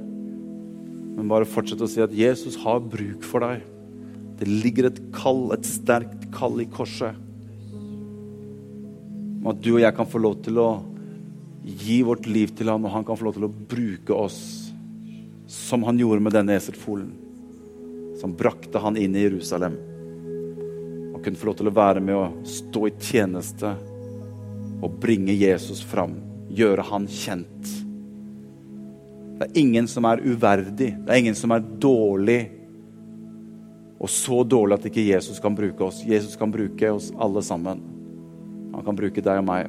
Men 1.18 1.32
bare 1.32 1.50
fortsett 1.50 1.82
å 1.82 1.90
si 1.90 2.04
at 2.04 2.14
Jesus 2.16 2.56
har 2.62 2.84
bruk 2.86 3.26
for 3.26 3.44
deg. 3.44 3.66
Det 4.40 4.48
ligger 4.48 4.88
et 4.88 5.02
kall, 5.16 5.50
et 5.56 5.66
sterkt 5.68 6.30
kall 6.36 6.62
i 6.64 6.70
korset. 6.70 7.18
At 9.50 9.62
du 9.64 9.74
og 9.76 9.82
jeg 9.82 9.96
kan 9.98 10.10
få 10.10 10.22
lov 10.22 10.40
til 10.46 10.60
å 10.62 10.70
gi 11.66 12.00
vårt 12.06 12.28
liv 12.30 12.54
til 12.58 12.70
ham, 12.72 12.86
og 12.86 12.94
han 12.94 13.06
kan 13.06 13.18
få 13.18 13.28
lov 13.28 13.38
til 13.38 13.48
å 13.48 13.52
bruke 13.52 14.16
oss 14.16 14.40
som 15.50 15.84
han 15.88 16.00
gjorde 16.00 16.24
med 16.24 16.36
denne 16.38 16.56
eselfolen. 16.58 17.10
Som 18.22 18.36
brakte 18.38 18.82
han 18.84 18.98
inn 19.00 19.16
i 19.16 19.26
Jerusalem 19.26 19.78
og 21.20 21.24
kunne 21.26 21.40
få 21.40 21.50
lov 21.50 21.56
til 21.60 21.68
å 21.68 21.76
være 21.76 22.02
med 22.04 22.16
og 22.16 22.44
stå 22.48 22.86
i 22.88 22.94
tjeneste 23.04 23.74
og 24.80 25.00
bringe 25.04 25.36
Jesus 25.36 25.82
fram. 25.84 26.14
Gjøre 26.56 26.86
han 26.88 27.08
kjent. 27.12 27.74
Det 29.40 29.48
er 29.48 29.60
ingen 29.60 29.88
som 29.88 30.08
er 30.08 30.24
uverdig. 30.24 30.94
Det 30.96 31.12
er 31.12 31.20
ingen 31.20 31.36
som 31.36 31.52
er 31.56 31.64
dårlig. 31.64 32.40
Og 34.00 34.12
så 34.12 34.42
dårlig 34.48 34.78
at 34.78 34.88
ikke 34.88 35.10
Jesus 35.10 35.44
kan 35.44 35.56
bruke 35.56 35.90
oss. 35.90 36.02
Jesus 36.08 36.40
kan 36.40 36.52
bruke 36.52 36.92
oss 36.96 37.12
alle 37.20 37.44
sammen. 37.44 37.84
Han 38.80 38.86
kan 38.88 38.96
bruke 38.96 39.20
deg 39.20 39.42
og 39.42 39.44
meg 39.44 39.68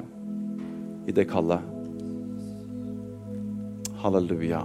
i 1.10 1.14
det 1.14 1.24
kallet. 1.26 1.64
Halleluja. 3.98 4.60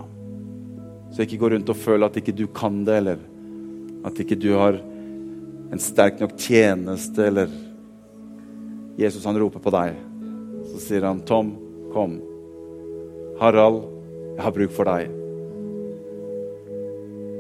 Så 1.10 1.26
ikke 1.26 1.40
gå 1.42 1.50
rundt 1.56 1.72
og 1.74 1.80
føle 1.82 2.06
at 2.06 2.20
ikke 2.22 2.36
du 2.38 2.46
kan 2.54 2.84
det, 2.86 3.00
eller 3.02 3.24
at 4.06 4.22
ikke 4.22 4.38
du 4.38 4.52
har 4.54 4.78
en 5.74 5.82
sterk 5.82 6.22
nok 6.22 6.38
tjeneste, 6.38 7.26
eller 7.26 7.50
Jesus 9.02 9.26
han 9.26 9.42
roper 9.42 9.66
på 9.66 9.74
deg. 9.74 9.98
Så 10.70 10.86
sier 10.86 11.10
han, 11.10 11.26
'Tom, 11.26 11.56
kom. 11.90 12.20
Harald, 13.42 13.82
jeg 14.38 14.46
har 14.46 14.58
bruk 14.62 14.78
for 14.78 14.86
deg.' 14.94 15.10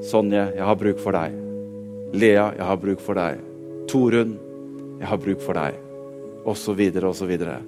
Sonje, 0.10 0.42
jeg 0.58 0.66
har 0.66 0.82
bruk 0.82 0.98
for 1.06 1.14
deg. 1.14 1.38
Lea, 2.18 2.50
jeg 2.58 2.66
har 2.66 2.82
bruk 2.82 3.00
for 3.00 3.14
deg. 3.14 3.46
Torunn, 3.94 4.40
jeg 4.98 5.14
har 5.14 5.22
bruk 5.22 5.42
for 5.46 5.54
deg. 5.54 5.85
Så 6.54 6.74
videre. 6.74 7.62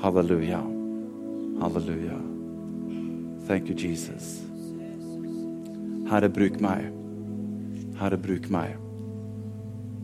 Halleluja. 0.00 0.60
Halleluja. 1.60 2.18
Thank 3.46 3.68
you, 3.68 3.76
Jesus. 3.76 4.40
Herre, 6.10 6.28
bruk 6.28 6.60
meg. 6.60 6.88
Herre, 8.00 8.16
bruk 8.16 8.48
meg. 8.50 8.76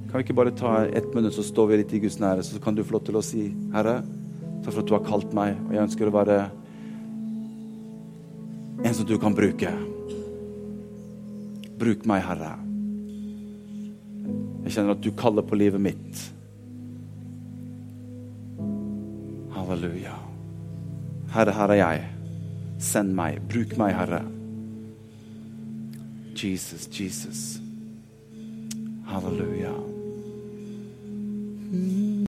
Kan 0.08 0.18
vi 0.18 0.24
ikke 0.24 0.36
bare 0.38 0.54
ta 0.56 0.86
ett 0.86 1.14
minutt, 1.14 1.34
så 1.34 1.42
står 1.42 1.66
vi 1.66 1.80
litt 1.82 1.92
i 1.92 2.00
Guds 2.00 2.18
nære, 2.20 2.42
så 2.42 2.60
kan 2.62 2.74
du 2.74 2.84
få 2.84 2.96
lov 2.96 3.04
til 3.08 3.18
å 3.18 3.24
si, 3.24 3.42
Herre, 3.74 3.98
takk 4.62 4.72
for 4.72 4.80
at 4.80 4.88
du 4.88 4.94
har 4.96 5.04
kalt 5.04 5.34
meg, 5.36 5.58
og 5.66 5.74
jeg 5.74 5.84
ønsker 5.84 6.08
å 6.08 6.14
være 6.14 6.38
en 8.84 8.94
som 8.94 9.06
du 9.08 9.18
kan 9.20 9.36
bruke. 9.36 9.74
Bruk 11.78 12.08
meg, 12.08 12.24
Herre. 12.24 12.54
Jeg 14.64 14.76
kjenner 14.76 14.96
at 14.96 15.04
du 15.04 15.10
kaller 15.16 15.44
på 15.44 15.58
livet 15.58 15.82
mitt. 15.82 16.37
Halleluja. 19.68 20.14
Herre, 21.34 21.52
her 21.52 21.68
er 21.68 21.74
jeg. 21.74 22.04
Send 22.80 23.12
meg. 23.12 23.40
Bruk 23.52 23.76
meg, 23.76 23.92
Herre. 23.98 24.22
Jesus, 26.42 26.88
Jesus. 26.88 27.60
Halleluja. 29.06 29.74
Mm. 31.68 32.17